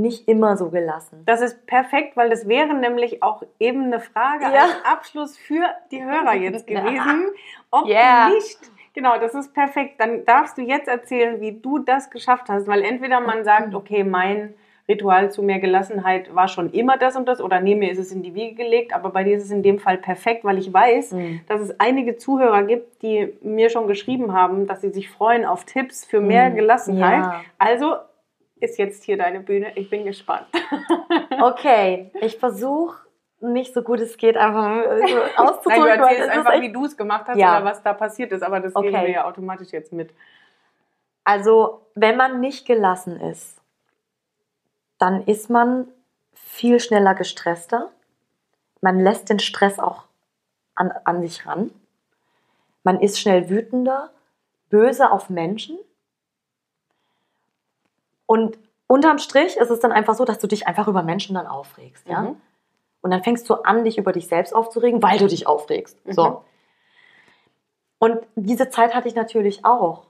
nicht 0.02 0.28
immer 0.28 0.58
so 0.58 0.70
gelassen. 0.70 1.24
Das 1.26 1.42
ist 1.42 1.66
perfekt, 1.68 2.16
weil 2.18 2.30
das 2.30 2.48
wäre 2.48 2.74
nämlich 2.74 3.22
auch 3.24 3.44
eben 3.60 3.84
eine 3.86 4.00
Frage 4.00 4.44
Ja. 4.44 4.50
als 4.64 4.76
Abschluss 4.86 5.38
für 5.38 5.64
die 5.92 6.04
Hörer 6.04 6.34
jetzt 6.36 6.68
gewesen, 6.68 7.30
ob 7.72 7.86
Yeah. 7.88 8.30
du 8.30 8.36
nicht, 8.36 8.60
genau, 8.94 9.18
das 9.20 9.34
ist 9.36 9.54
perfekt, 9.54 9.96
dann 10.00 10.26
darfst 10.26 10.58
du 10.58 10.62
jetzt 10.62 10.88
erzählen, 10.88 11.40
wie 11.42 11.54
du 11.60 11.80
das 11.80 12.10
geschafft 12.10 12.50
hast, 12.50 12.68
weil 12.68 12.84
entweder 12.84 13.20
man 13.20 13.44
sagt, 13.44 13.74
okay, 13.76 14.04
mein 14.04 14.54
Ritual 14.88 15.30
zu 15.30 15.44
mehr 15.44 15.60
Gelassenheit 15.60 16.34
war 16.34 16.48
schon 16.48 16.72
immer 16.72 16.98
das 16.98 17.16
und 17.16 17.28
das 17.28 17.42
oder 17.42 17.60
nee, 17.60 17.76
mir 17.76 17.92
ist 17.92 18.00
es 18.00 18.12
in 18.12 18.24
die 18.24 18.34
Wiege 18.34 18.56
gelegt, 18.56 18.92
aber 18.92 19.12
bei 19.12 19.24
dir 19.24 19.38
ist 19.38 19.44
es 19.44 19.52
in 19.52 19.62
dem 19.62 19.78
Fall 19.78 19.98
perfekt, 20.00 20.44
weil 20.44 20.58
ich 20.58 20.74
weiß, 20.74 21.12
Mhm. 21.12 21.42
dass 21.48 21.62
es 21.62 21.80
einige 21.80 22.18
Zuhörer 22.18 22.64
gibt, 22.64 23.04
die 23.04 23.32
mir 23.44 23.70
schon 23.70 23.86
geschrieben 23.88 24.34
haben, 24.34 24.66
dass 24.66 24.82
sie 24.82 24.90
sich 24.90 25.08
freuen 25.08 25.46
auf 25.46 25.64
Tipps 25.66 26.06
für 26.06 26.22
mehr 26.22 26.50
Mhm. 26.50 26.56
Gelassenheit. 26.56 27.22
Ja. 27.24 27.42
Also 27.60 27.98
ist 28.60 28.78
jetzt 28.78 29.04
hier 29.04 29.18
deine 29.18 29.40
Bühne, 29.40 29.72
ich 29.76 29.90
bin 29.90 30.06
gespannt. 30.06 30.48
Okay, 31.42 32.12
ich 32.20 32.38
versuche 32.38 32.98
nicht 33.40 33.74
so 33.74 33.82
gut 33.82 34.02
es 34.02 34.18
geht, 34.18 34.36
einfach 34.36 34.84
so 34.84 34.90
Nein, 35.00 35.22
auszudrücken. 35.38 35.84
du 35.84 35.88
erzählst 35.88 36.30
einfach, 36.30 36.52
echt- 36.54 36.62
wie 36.64 36.72
du 36.74 36.84
es 36.86 36.98
gemacht 36.98 37.26
hast 37.28 37.38
Ja. 37.38 37.56
oder 37.58 37.66
was 37.66 37.82
da 37.82 37.94
passiert 37.94 38.34
ist, 38.34 38.44
aber 38.44 38.60
das 38.60 38.76
Okay. 38.76 38.92
geben 38.92 39.04
wir 39.04 39.10
ja 39.12 39.26
automatisch 39.26 39.70
jetzt 39.72 39.94
mit. 39.94 40.14
Also, 41.24 41.82
wenn 41.96 42.18
man 42.18 42.42
nicht 42.42 42.66
gelassen 42.68 43.22
ist, 43.22 43.62
dann 44.98 45.24
ist 45.28 45.50
man 45.50 45.88
viel 46.34 46.82
schneller 46.82 47.16
gestresster. 47.16 47.90
Man 48.82 49.00
lässt 49.00 49.30
den 49.30 49.40
Stress 49.40 49.80
auch 49.80 50.04
an, 50.76 50.92
an 51.06 51.22
sich 51.22 51.46
ran. 51.46 51.72
Man 52.84 53.00
ist 53.00 53.18
schnell 53.20 53.50
wütender, 53.50 54.10
böse 54.70 55.10
auf 55.12 55.30
Menschen. 55.30 55.78
Und 58.32 58.60
unterm 58.86 59.18
Strich 59.18 59.58
ist 59.58 59.72
es 59.72 59.80
dann 59.80 59.92
einfach 59.92 60.14
so, 60.14 60.24
dass 60.24 60.38
du 60.38 60.46
dich 60.46 60.68
einfach 60.68 60.88
über 60.88 61.02
Menschen 61.02 61.34
dann 61.34 61.48
aufregst. 61.48 62.08
Ja? 62.08 62.22
Mhm. 62.22 62.36
Und 63.02 63.10
dann 63.10 63.24
fängst 63.24 63.50
du 63.50 63.56
an, 63.56 63.84
dich 63.86 63.98
über 63.98 64.12
dich 64.12 64.28
selbst 64.28 64.54
aufzuregen, 64.54 65.02
weil 65.02 65.18
du 65.18 65.26
dich 65.26 65.48
aufregst. 65.48 65.98
Mhm. 66.06 66.14
So. 66.14 66.44
Und 67.98 68.20
diese 68.36 68.70
Zeit 68.70 68.94
hatte 68.94 69.08
ich 69.08 69.16
natürlich 69.16 69.66
auch. 69.66 70.04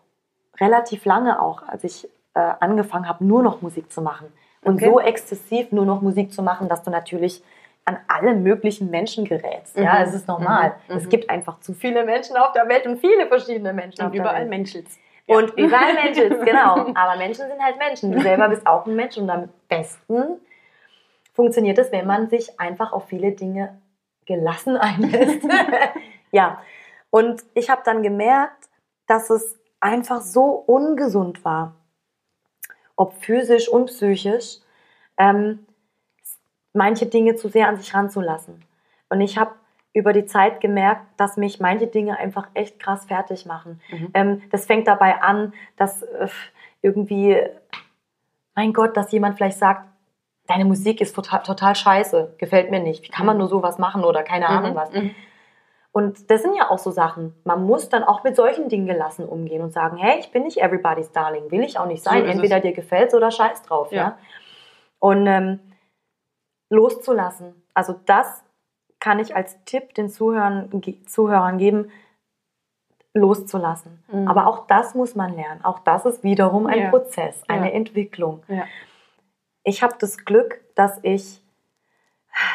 Relativ 0.60 1.06
lange 1.06 1.42
auch, 1.42 1.64
als 1.66 1.86
ich 1.86 2.10
äh, 2.34 2.40
angefangen 2.60 3.08
habe, 3.08 3.24
nur 3.24 3.42
noch 3.42 3.62
Musik 3.62 3.90
zu 3.90 4.02
machen. 4.02 4.28
Und 4.64 4.76
Okay. 4.76 4.90
so 4.90 5.00
exzessiv 5.00 5.72
nur 5.72 5.86
noch 5.86 6.02
Musik 6.02 6.34
zu 6.34 6.44
machen, 6.44 6.68
dass 6.68 6.84
du 6.84 6.92
natürlich 6.92 7.42
an 7.86 7.98
alle 8.10 8.36
möglichen 8.36 8.90
Menschen 8.90 9.24
gerätst. 9.24 9.78
Ja, 9.78 9.94
Mhm. 9.94 10.02
es 10.02 10.14
ist 10.14 10.28
normal. 10.28 10.76
Mhm. 10.90 10.98
Es 10.98 11.06
Mhm. 11.06 11.10
gibt 11.10 11.30
einfach 11.30 11.62
zu 11.62 11.74
viele 11.74 12.04
Menschen 12.04 12.36
auf 12.36 12.52
der 12.52 12.68
Welt 12.68 12.86
und 12.86 12.98
viele 13.00 13.28
verschiedene 13.28 13.72
Menschen 13.72 14.02
auf 14.02 14.08
Und 14.08 14.16
der 14.16 14.22
überall 14.24 14.42
Welt. 14.42 14.50
Menschels. 14.50 15.00
Und 15.30 15.52
überall 15.58 15.94
Menschen, 15.94 16.44
genau. 16.44 16.92
Aber 16.96 17.16
Menschen 17.16 17.48
sind 17.48 17.62
halt 17.64 17.78
Menschen. 17.78 18.12
Du 18.12 18.20
selber 18.20 18.50
bist 18.50 18.66
auch 18.66 18.88
ein 18.88 18.96
Mensch 18.96 19.16
und 19.16 19.30
am 19.30 19.50
besten 19.68 20.42
funktioniert 21.34 21.78
es, 21.78 21.92
wenn 21.92 22.08
man 22.08 22.30
sich 22.30 22.60
einfach 22.60 22.94
auf 22.94 23.06
viele 23.10 23.34
Dinge 23.34 23.80
gelassen 24.26 24.76
einlässt. 24.76 25.48
ja. 26.32 26.60
Und 27.12 27.44
ich 27.54 27.70
habe 27.70 27.84
dann 27.86 28.02
gemerkt, 28.02 28.70
dass 29.06 29.30
es 29.30 29.56
einfach 29.80 30.22
so 30.22 30.46
ungesund 30.46 31.46
war, 31.46 31.76
ob 32.96 33.14
physisch 33.14 33.70
und 33.70 33.86
psychisch, 33.86 34.58
ähm, 35.18 35.68
manche 36.74 37.06
Dinge 37.06 37.36
zu 37.36 37.50
sehr 37.50 37.68
an 37.68 37.78
sich 37.78 37.94
ranzulassen. 37.94 38.66
Und 39.10 39.22
ich 39.22 39.38
habe 39.38 39.52
über 39.94 40.14
die 40.14 40.26
Zeit 40.26 40.62
gemerkt, 40.62 41.02
dass 41.18 41.38
mich 41.38 41.60
manche 41.60 41.88
Dinge 41.88 42.18
einfach 42.18 42.48
echt 42.54 42.80
krass 42.80 43.06
fertig 43.06 43.46
machen. 43.46 43.82
Mhm. 43.90 44.12
Ähm, 44.14 44.42
das 44.52 44.66
fängt 44.66 44.88
dabei 44.88 45.22
an, 45.22 45.54
dass 45.78 46.04
äh, 46.04 46.28
irgendwie, 46.82 47.38
mein 48.56 48.74
Gott, 48.74 48.96
dass 48.96 49.12
jemand 49.12 49.36
vielleicht 49.38 49.58
sagt, 49.58 49.88
deine 50.48 50.66
Musik 50.66 51.02
ist 51.02 51.16
total, 51.16 51.44
total 51.44 51.76
scheiße, 51.76 52.36
gefällt 52.38 52.72
mir 52.72 52.80
nicht. 52.80 53.04
Wie 53.04 53.10
kann 53.10 53.26
man 53.26 53.38
nur 53.38 53.48
sowas 53.48 53.78
machen 53.78 54.04
oder 54.04 54.24
keine 54.24 54.48
Ahnung 54.48 54.76
was. 54.76 54.92
Mhm. 54.92 55.16
Und 55.92 56.30
das 56.30 56.44
sind 56.44 56.56
ja 56.56 56.70
auch 56.70 56.78
so 56.78 56.92
Sachen. 56.92 57.34
Man 57.44 57.64
muss 57.64 57.90
dann 57.90 58.04
auch 58.04 58.24
mit 58.24 58.36
solchen 58.36 58.70
Dingen 58.70 58.86
gelassen 58.86 59.28
umgehen 59.28 59.62
und 59.62 59.74
sagen, 59.74 59.98
hey, 59.98 60.20
ich 60.20 60.32
bin 60.32 60.44
nicht 60.44 60.62
everybody's 60.62 61.12
darling, 61.12 61.50
will 61.50 61.64
ich 61.64 61.80
auch 61.80 61.88
nicht 61.88 62.04
So 62.04 62.12
sein. 62.12 62.26
es. 62.26 62.32
Entweder 62.32 62.60
dir 62.60 62.74
gefällt's 62.74 63.16
oder 63.16 63.32
scheiß 63.32 63.64
drauf, 63.64 63.92
ja. 63.92 63.98
Ja. 63.98 64.18
Und 65.00 65.26
ähm, 65.26 65.60
loszulassen. 66.70 67.56
Also 67.74 67.96
das 68.06 68.44
kann 69.00 69.20
ich 69.20 69.36
als 69.36 69.64
Tipp 69.66 69.94
den 69.94 70.10
Zuhörern, 70.10 70.70
Zuhörern 71.06 71.58
geben, 71.58 71.90
loszulassen. 73.14 74.04
Mhm. 74.12 74.28
Aber 74.28 74.48
auch 74.48 74.68
das 74.68 74.94
muss 74.96 75.16
man 75.16 75.36
lernen. 75.36 75.64
Auch 75.64 75.80
das 75.80 76.06
ist 76.06 76.24
wiederum 76.24 76.68
ein 76.68 76.80
Ja. 76.80 76.90
Prozess, 76.90 77.42
eine 77.48 77.68
Ja. 77.70 77.74
Entwicklung. 77.74 78.44
Ja. 78.48 78.64
Ich 79.64 79.84
habe 79.84 79.96
das 80.00 80.26
Glück, 80.26 80.62
dass 80.76 81.00
ich 81.02 81.42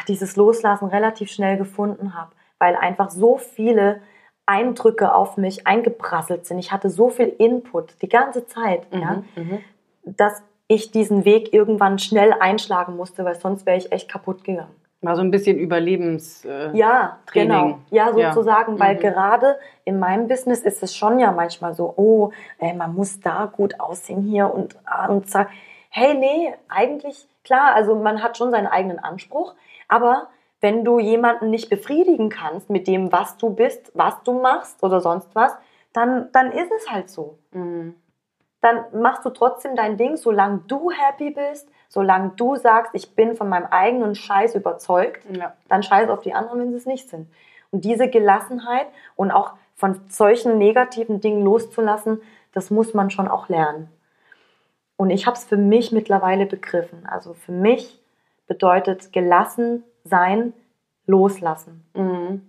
dieses 0.07 0.35
Loslassen 0.35 0.87
relativ 0.87 1.29
schnell 1.29 1.57
gefunden 1.57 2.15
habe, 2.15 2.31
weil 2.59 2.75
einfach 2.75 3.09
so 3.09 3.37
viele 3.37 4.01
Eindrücke 4.45 5.13
auf 5.13 5.37
mich 5.37 5.67
eingeprasselt 5.67 6.45
sind. 6.45 6.59
Ich 6.59 6.71
hatte 6.71 6.89
so 6.89 7.09
viel 7.09 7.27
Input 7.27 8.01
die 8.01 8.09
ganze 8.09 8.45
Zeit, 8.47 8.87
ja, 8.91 9.23
Mhm. 9.35 9.43
Mhm. 9.43 9.59
dass 10.05 10.43
ich 10.67 10.91
diesen 10.91 11.25
Weg 11.25 11.53
irgendwann 11.53 11.99
schnell 11.99 12.33
einschlagen 12.33 12.95
musste, 12.95 13.25
weil 13.25 13.35
sonst 13.35 13.65
wäre 13.65 13.77
ich 13.77 13.91
echt 13.91 14.09
kaputt 14.09 14.43
gegangen. 14.43 14.73
War 15.01 15.15
so 15.15 15.21
ein 15.21 15.31
bisschen 15.31 15.57
Überlebens. 15.59 16.45
Äh, 16.45 16.75
Ja, 16.75 17.19
genau. 17.31 17.79
Ja, 17.91 18.09
Ja. 18.15 18.33
sozusagen, 18.33 18.79
weil 18.79 18.95
Mhm. 18.95 18.99
gerade 18.99 19.59
in 19.83 19.99
meinem 19.99 20.27
Business 20.27 20.61
ist 20.61 20.81
es 20.83 20.95
schon 20.95 21.19
ja 21.19 21.31
manchmal 21.31 21.73
so, 21.75 21.93
oh, 21.95 22.31
ey, 22.57 22.73
man 22.73 22.95
muss 22.95 23.19
da 23.19 23.45
gut 23.45 23.79
aussehen 23.79 24.21
hier 24.23 24.51
und, 24.53 24.75
ah, 24.85 25.07
und 25.07 25.29
zack. 25.29 25.49
hey, 25.89 26.13
nee, 26.13 26.53
eigentlich, 26.67 27.25
klar, 27.45 27.73
also 27.73 27.95
man 27.95 28.21
hat 28.21 28.37
schon 28.37 28.51
seinen 28.51 28.67
eigenen 28.67 28.99
Anspruch, 28.99 29.55
aber 29.87 30.27
wenn 30.59 30.83
du 30.83 30.99
jemanden 30.99 31.49
nicht 31.49 31.69
befriedigen 31.69 32.27
kannst 32.29 32.69
mit 32.69 32.87
dem, 32.87 33.13
was 33.13 33.37
du 33.37 33.49
bist, 33.51 33.91
was 33.93 34.21
du 34.23 34.33
machst 34.41 34.83
oder 34.83 34.99
sonst 34.99 35.29
was, 35.35 35.55
dann, 35.93 36.29
dann 36.33 36.51
ist 36.51 36.69
es 36.77 36.91
halt 36.91 37.09
so. 37.09 37.37
Mhm. 37.51 37.95
Dann 38.59 38.83
machst 38.93 39.23
du 39.23 39.29
trotzdem 39.29 39.77
dein 39.77 39.95
Ding, 39.95 40.17
solange 40.17 40.63
du 40.67 40.91
happy 40.91 41.29
bist, 41.31 41.69
solange 41.95 42.31
du 42.35 42.57
sagst, 42.57 42.91
ich 42.93 43.15
bin 43.15 43.37
von 43.37 43.47
meinem 43.47 43.67
eigenen 43.71 44.15
Scheiß 44.15 44.53
überzeugt, 44.53 45.23
Ja. 45.33 45.53
dann 45.69 45.81
scheiß 45.81 46.09
auf 46.09 46.19
die 46.19 46.33
anderen, 46.33 46.59
wenn 46.59 46.71
sie 46.71 46.77
es 46.77 46.85
nicht 46.85 47.09
sind. 47.09 47.29
Und 47.71 47.85
diese 47.85 48.09
Gelassenheit 48.09 48.87
und 49.15 49.31
auch 49.31 49.53
von 49.75 50.01
solchen 50.09 50.57
negativen 50.57 51.21
Dingen 51.21 51.41
loszulassen, 51.41 52.21
das 52.51 52.69
muss 52.69 52.93
man 52.93 53.11
schon 53.11 53.29
auch 53.29 53.47
lernen. 53.47 53.89
Und 54.97 55.09
ich 55.09 55.25
habe 55.25 55.37
es 55.37 55.45
für 55.45 55.55
mich 55.55 55.93
mittlerweile 55.93 56.45
begriffen. 56.45 57.05
Also 57.05 57.33
für 57.33 57.53
mich 57.53 58.01
bedeutet 58.45 59.13
gelassen 59.13 59.85
sein, 60.03 60.51
loslassen. 61.07 61.85
Mhm. 61.93 62.41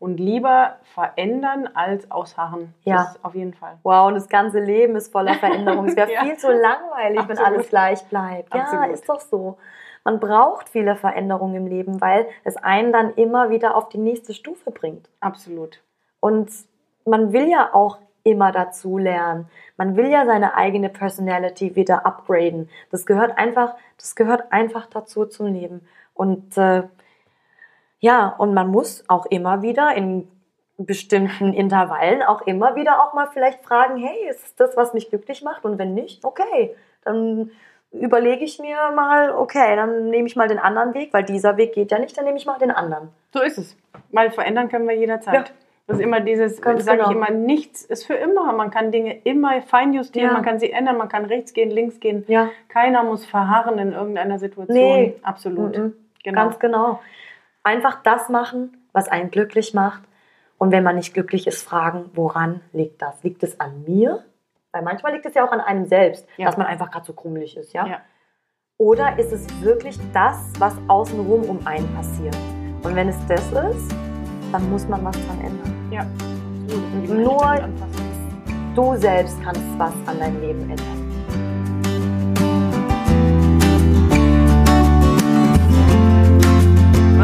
Und 0.00 0.18
lieber 0.18 0.76
verändern 0.94 1.68
als 1.74 2.10
ausharren. 2.10 2.74
Ja. 2.84 2.96
Das 2.96 3.24
auf 3.24 3.34
jeden 3.36 3.54
Fall. 3.54 3.78
Wow, 3.84 4.08
und 4.08 4.14
das 4.14 4.28
ganze 4.28 4.58
Leben 4.58 4.96
ist 4.96 5.12
voller 5.12 5.34
Veränderung. 5.38 5.86
Es 5.86 5.94
wäre 5.94 6.10
Ja. 6.12 6.22
viel 6.24 6.36
zu 6.36 6.50
langweilig, 6.50 7.20
wenn 7.28 7.38
Absolut. 7.38 7.52
alles 7.58 7.68
gleich 7.68 8.04
bleibt. 8.06 8.52
Ja, 8.54 8.62
Absolut. 8.62 8.88
ist 8.88 9.08
doch 9.08 9.20
so. 9.20 9.58
Man 10.02 10.18
braucht 10.18 10.68
viele 10.70 10.96
Veränderungen 10.96 11.54
im 11.54 11.66
Leben, 11.66 12.00
weil 12.00 12.26
es 12.44 12.56
einen 12.56 12.92
dann 12.92 13.12
immer 13.14 13.50
wieder 13.50 13.76
auf 13.76 13.88
die 13.90 13.98
nächste 13.98 14.32
Stufe 14.34 14.70
bringt. 14.70 15.08
Absolut. 15.20 15.82
Und 16.18 16.50
man 17.04 17.32
will 17.34 17.48
ja 17.48 17.70
auch 17.74 17.98
immer 18.22 18.52
dazu 18.52 18.96
lernen. 18.98 19.48
Man 19.76 19.96
will 19.96 20.06
ja 20.08 20.24
seine 20.24 20.54
eigene 20.54 20.88
Personality 20.88 21.76
wieder 21.76 22.06
upgraden. 22.06 22.68
Das 22.90 23.04
gehört 23.06 23.36
einfach, 23.38 23.74
das 23.98 24.16
gehört 24.16 24.50
einfach 24.52 24.86
dazu 24.86 25.26
zum 25.26 25.46
Leben. 25.52 25.86
Und 26.14 26.56
äh, 26.56 26.84
ja, 28.00 28.28
und 28.38 28.54
man 28.54 28.68
muss 28.68 29.04
auch 29.08 29.26
immer 29.26 29.62
wieder 29.62 29.94
in 29.94 30.26
bestimmten 30.78 31.52
Intervallen 31.52 32.22
auch 32.22 32.42
immer 32.42 32.74
wieder 32.74 33.04
auch 33.04 33.14
mal 33.14 33.28
vielleicht 33.32 33.62
fragen, 33.62 33.96
hey, 33.96 34.28
ist 34.30 34.58
das, 34.58 34.76
was 34.76 34.94
mich 34.94 35.10
glücklich 35.10 35.42
macht? 35.42 35.64
Und 35.64 35.78
wenn 35.78 35.94
nicht, 35.94 36.24
okay, 36.24 36.74
dann 37.04 37.50
überlege 37.92 38.44
ich 38.44 38.58
mir 38.58 38.90
mal, 38.94 39.32
okay, 39.32 39.76
dann 39.76 40.10
nehme 40.10 40.26
ich 40.26 40.36
mal 40.36 40.48
den 40.48 40.58
anderen 40.58 40.94
Weg, 40.94 41.12
weil 41.12 41.24
dieser 41.24 41.56
Weg 41.56 41.74
geht 41.74 41.90
ja 41.90 41.98
nicht, 41.98 42.16
dann 42.16 42.24
nehme 42.24 42.36
ich 42.36 42.46
mal 42.46 42.58
den 42.58 42.70
anderen. 42.70 43.08
So 43.34 43.42
ist 43.42 43.58
es. 43.58 43.76
Weil 44.10 44.30
verändern 44.30 44.68
können 44.68 44.88
wir 44.88 44.96
jederzeit. 44.96 45.34
Ja. 45.34 45.44
Das 45.86 45.98
ist 45.98 46.04
immer 46.04 46.20
dieses, 46.20 46.62
Ganz 46.62 46.84
sage 46.84 47.02
ich 47.02 47.08
genau. 47.08 47.18
immer, 47.18 47.30
nichts 47.30 47.84
ist 47.84 48.06
für 48.06 48.14
immer. 48.14 48.52
Man 48.52 48.70
kann 48.70 48.92
Dinge 48.92 49.18
immer 49.24 49.60
feinjustieren, 49.62 50.28
Ja. 50.28 50.34
man 50.34 50.44
kann 50.44 50.60
sie 50.60 50.70
ändern, 50.70 50.96
man 50.96 51.08
kann 51.08 51.24
rechts 51.24 51.52
gehen, 51.52 51.68
links 51.68 51.98
gehen. 51.98 52.24
Ja. 52.28 52.48
Keiner 52.68 53.02
muss 53.02 53.26
verharren 53.26 53.76
in 53.78 53.92
irgendeiner 53.92 54.38
Situation. 54.38 54.76
Nee. 54.76 55.16
Absolut. 55.24 55.76
Mhm. 55.76 55.94
Genau. 56.22 56.42
Ganz 56.42 56.60
genau. 56.60 57.00
Einfach 57.62 58.02
das 58.02 58.28
machen, 58.28 58.86
was 58.92 59.08
einen 59.08 59.30
glücklich 59.30 59.74
macht. 59.74 60.02
Und 60.58 60.72
wenn 60.72 60.84
man 60.84 60.96
nicht 60.96 61.14
glücklich 61.14 61.46
ist, 61.46 61.62
fragen, 61.62 62.10
woran 62.14 62.60
liegt 62.72 63.00
das? 63.02 63.22
Liegt 63.22 63.42
es 63.42 63.58
an 63.60 63.84
mir? 63.86 64.24
Weil 64.72 64.82
manchmal 64.82 65.12
liegt 65.14 65.26
es 65.26 65.34
ja 65.34 65.46
auch 65.46 65.52
an 65.52 65.60
einem 65.60 65.86
selbst, 65.86 66.26
Ja. 66.36 66.46
dass 66.46 66.56
man 66.56 66.66
einfach 66.66 66.90
gerade 66.90 67.04
so 67.06 67.12
krummelig 67.12 67.56
ist, 67.56 67.72
ja? 67.72 67.86
Ja. 67.86 68.00
Oder 68.78 69.18
ist 69.18 69.32
es 69.32 69.46
wirklich 69.62 69.98
das, 70.12 70.52
was 70.58 70.74
außenrum 70.88 71.42
um 71.44 71.66
einen 71.66 71.92
passiert? 71.94 72.36
Und 72.82 72.94
wenn 72.94 73.08
es 73.08 73.16
das 73.26 73.40
ist, 73.74 73.94
dann 74.52 74.70
muss 74.70 74.88
man 74.88 75.04
was 75.04 75.16
dran 75.26 75.40
ändern. 75.40 75.90
Ja. 75.92 76.04
Nur-. 77.14 77.68
Du 78.74 78.96
selbst 78.96 79.42
kannst 79.42 79.62
was 79.78 79.92
an 80.06 80.18
deinem 80.18 80.40
Leben 80.40 80.60
ändern. 80.70 80.99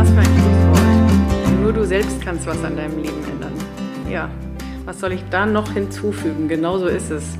Was 0.06 0.14
für 0.14 0.20
ein 0.20 0.26
Schlusswort. 0.26 1.60
Nur 1.62 1.72
du 1.72 1.84
selbst 1.84 2.20
kannst 2.20 2.46
was 2.46 2.62
an 2.62 2.76
deinem 2.76 2.96
Leben 3.02 3.24
ändern. 3.28 3.52
Ja, 4.08 4.30
was 4.84 5.00
soll 5.00 5.12
ich 5.12 5.24
da 5.30 5.46
noch 5.46 5.72
hinzufügen? 5.72 6.46
Genau 6.46 6.78
so 6.78 6.86
ist 6.86 7.10
es. 7.10 7.36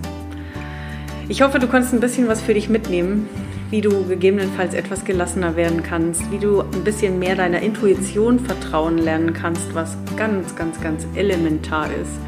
Ich 1.28 1.42
hoffe, 1.42 1.60
du 1.60 1.68
konntest 1.68 1.94
ein 1.94 2.00
bisschen 2.00 2.26
was 2.26 2.40
für 2.42 2.54
dich 2.54 2.68
mitnehmen, 2.68 3.28
wie 3.70 3.80
du 3.80 4.04
gegebenenfalls 4.06 4.74
etwas 4.74 5.04
gelassener 5.04 5.54
werden 5.54 5.84
kannst, 5.84 6.28
wie 6.32 6.38
du 6.38 6.60
ein 6.60 6.82
bisschen 6.82 7.20
mehr 7.20 7.36
deiner 7.36 7.60
Intuition 7.60 8.40
vertrauen 8.40 8.98
lernen 8.98 9.32
kannst, 9.32 9.74
was 9.74 9.96
ganz, 10.16 10.56
ganz, 10.56 10.80
ganz 10.80 11.06
elementar 11.14 11.86
ist. 12.02 12.18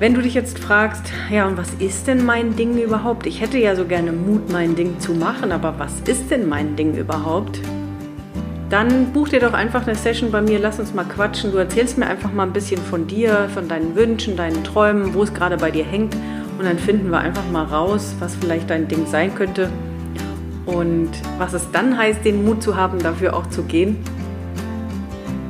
Wenn 0.00 0.14
du 0.14 0.22
dich 0.22 0.34
jetzt 0.34 0.58
fragst, 0.58 1.12
ja, 1.30 1.46
und 1.46 1.56
was 1.56 1.72
ist 1.74 2.08
denn 2.08 2.24
mein 2.24 2.56
Ding 2.56 2.82
überhaupt? 2.82 3.26
Ich 3.26 3.40
hätte 3.40 3.58
ja 3.58 3.76
so 3.76 3.84
gerne 3.84 4.10
Mut, 4.12 4.50
mein 4.50 4.74
Ding 4.74 4.98
zu 4.98 5.12
machen, 5.12 5.52
aber 5.52 5.78
was 5.78 6.00
ist 6.06 6.32
denn 6.32 6.48
mein 6.48 6.74
Ding 6.74 6.96
überhaupt? 6.96 7.60
Dann 8.74 9.12
buch 9.12 9.28
dir 9.28 9.38
doch 9.38 9.52
einfach 9.52 9.86
eine 9.86 9.94
Session 9.94 10.32
bei 10.32 10.42
mir, 10.42 10.58
lass 10.58 10.80
uns 10.80 10.92
mal 10.92 11.04
quatschen. 11.04 11.52
Du 11.52 11.58
erzählst 11.58 11.96
mir 11.96 12.08
einfach 12.08 12.32
mal 12.32 12.42
ein 12.42 12.52
bisschen 12.52 12.80
von 12.80 13.06
dir, 13.06 13.48
von 13.54 13.68
deinen 13.68 13.94
Wünschen, 13.94 14.36
deinen 14.36 14.64
Träumen, 14.64 15.14
wo 15.14 15.22
es 15.22 15.32
gerade 15.32 15.56
bei 15.56 15.70
dir 15.70 15.84
hängt. 15.84 16.16
Und 16.58 16.64
dann 16.64 16.80
finden 16.80 17.12
wir 17.12 17.18
einfach 17.18 17.48
mal 17.52 17.62
raus, 17.62 18.16
was 18.18 18.34
vielleicht 18.34 18.68
dein 18.70 18.88
Ding 18.88 19.06
sein 19.06 19.32
könnte. 19.36 19.70
Und 20.66 21.10
was 21.38 21.52
es 21.52 21.70
dann 21.70 21.96
heißt, 21.96 22.24
den 22.24 22.44
Mut 22.44 22.64
zu 22.64 22.74
haben, 22.74 22.98
dafür 22.98 23.36
auch 23.36 23.46
zu 23.46 23.62
gehen. 23.62 23.98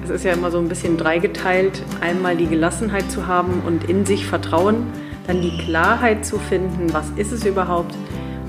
Es 0.05 0.11
ist 0.11 0.27
ja 0.27 0.35
immer 0.35 0.51
so 0.51 0.59
ein 0.59 0.69
bisschen 0.69 0.99
dreigeteilt. 0.99 1.83
Einmal 2.03 2.37
die 2.37 2.47
Gelassenheit 2.47 3.11
zu 3.11 3.27
haben 3.27 3.63
und 3.67 3.89
in 3.89 4.05
sich 4.05 4.27
Vertrauen. 4.27 4.87
Dann 5.27 5.41
die 5.41 5.57
Klarheit 5.65 6.27
zu 6.27 6.39
finden, 6.39 6.93
was 6.93 7.09
ist 7.17 7.33
es 7.33 7.47
überhaupt 7.47 7.95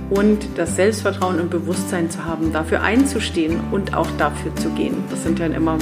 und 0.10 0.48
das 0.56 0.76
Selbstvertrauen 0.76 1.40
und 1.40 1.50
Bewusstsein 1.50 2.10
zu 2.10 2.26
haben, 2.26 2.54
dafür 2.54 2.82
einzustehen 2.82 3.60
und 3.72 3.96
auch 3.96 4.10
dafür 4.18 4.56
zu 4.56 4.70
gehen. 4.70 5.04
Das 5.10 5.24
sind 5.24 5.40
ja 5.40 5.48
immer 5.48 5.78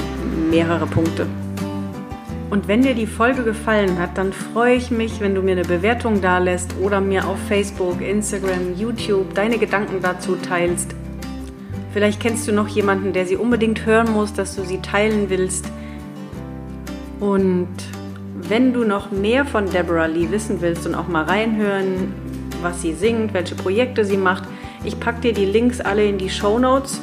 mehrere 0.50 0.86
Punkte. 0.86 1.26
Und 2.50 2.68
wenn 2.68 2.82
dir 2.82 2.94
die 2.94 3.06
Folge 3.06 3.42
gefallen 3.42 3.98
hat, 3.98 4.16
dann 4.16 4.32
freue 4.32 4.76
ich 4.76 4.90
mich, 4.90 5.20
wenn 5.20 5.34
du 5.34 5.42
mir 5.42 5.52
eine 5.52 5.64
Bewertung 5.64 6.20
dalässt 6.20 6.74
oder 6.80 7.00
mir 7.00 7.26
auf 7.26 7.38
Facebook, 7.48 8.00
Instagram, 8.00 8.76
YouTube 8.78 9.34
deine 9.34 9.58
Gedanken 9.58 10.00
dazu 10.00 10.36
teilst. 10.36 10.94
Vielleicht 11.92 12.20
kennst 12.20 12.46
du 12.46 12.52
noch 12.52 12.68
jemanden, 12.68 13.12
der 13.12 13.26
sie 13.26 13.36
unbedingt 13.36 13.86
hören 13.86 14.12
muss, 14.12 14.32
dass 14.32 14.56
du 14.56 14.62
sie 14.62 14.80
teilen 14.80 15.30
willst. 15.30 15.66
Und 17.18 17.68
wenn 18.48 18.72
du 18.72 18.84
noch 18.84 19.10
mehr 19.10 19.44
von 19.44 19.70
Deborah 19.70 20.06
Lee 20.06 20.30
wissen 20.30 20.60
willst 20.60 20.86
und 20.86 20.94
auch 20.94 21.08
mal 21.08 21.24
reinhören, 21.24 22.12
was 22.64 22.82
sie 22.82 22.94
singt, 22.94 23.32
welche 23.34 23.54
Projekte 23.54 24.04
sie 24.04 24.16
macht, 24.16 24.44
ich 24.84 24.98
packe 24.98 25.20
dir 25.20 25.32
die 25.32 25.44
Links 25.44 25.80
alle 25.80 26.04
in 26.04 26.18
die 26.18 26.30
Show 26.30 26.58
Notes 26.58 27.00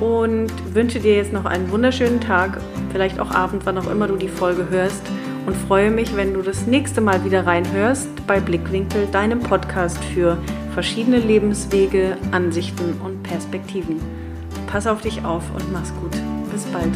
und 0.00 0.50
wünsche 0.74 0.98
dir 0.98 1.14
jetzt 1.14 1.32
noch 1.32 1.44
einen 1.44 1.70
wunderschönen 1.70 2.20
Tag, 2.20 2.58
vielleicht 2.90 3.20
auch 3.20 3.30
Abend, 3.30 3.64
wann 3.64 3.78
auch 3.78 3.90
immer 3.90 4.08
du 4.08 4.16
die 4.16 4.28
Folge 4.28 4.68
hörst 4.68 5.02
und 5.46 5.56
freue 5.56 5.90
mich, 5.90 6.16
wenn 6.16 6.34
du 6.34 6.42
das 6.42 6.66
nächste 6.66 7.00
Mal 7.00 7.24
wieder 7.24 7.46
reinhörst 7.46 8.08
bei 8.26 8.40
Blickwinkel, 8.40 9.06
deinem 9.12 9.40
Podcast 9.40 10.02
für 10.04 10.36
verschiedene 10.74 11.18
Lebenswege, 11.18 12.16
Ansichten 12.32 13.00
und 13.02 13.22
Perspektiven. 13.22 14.00
Pass 14.66 14.86
auf 14.86 15.00
dich 15.00 15.24
auf 15.24 15.44
und 15.54 15.72
mach's 15.72 15.94
gut. 16.02 16.12
Bis 16.52 16.64
bald. 16.64 16.92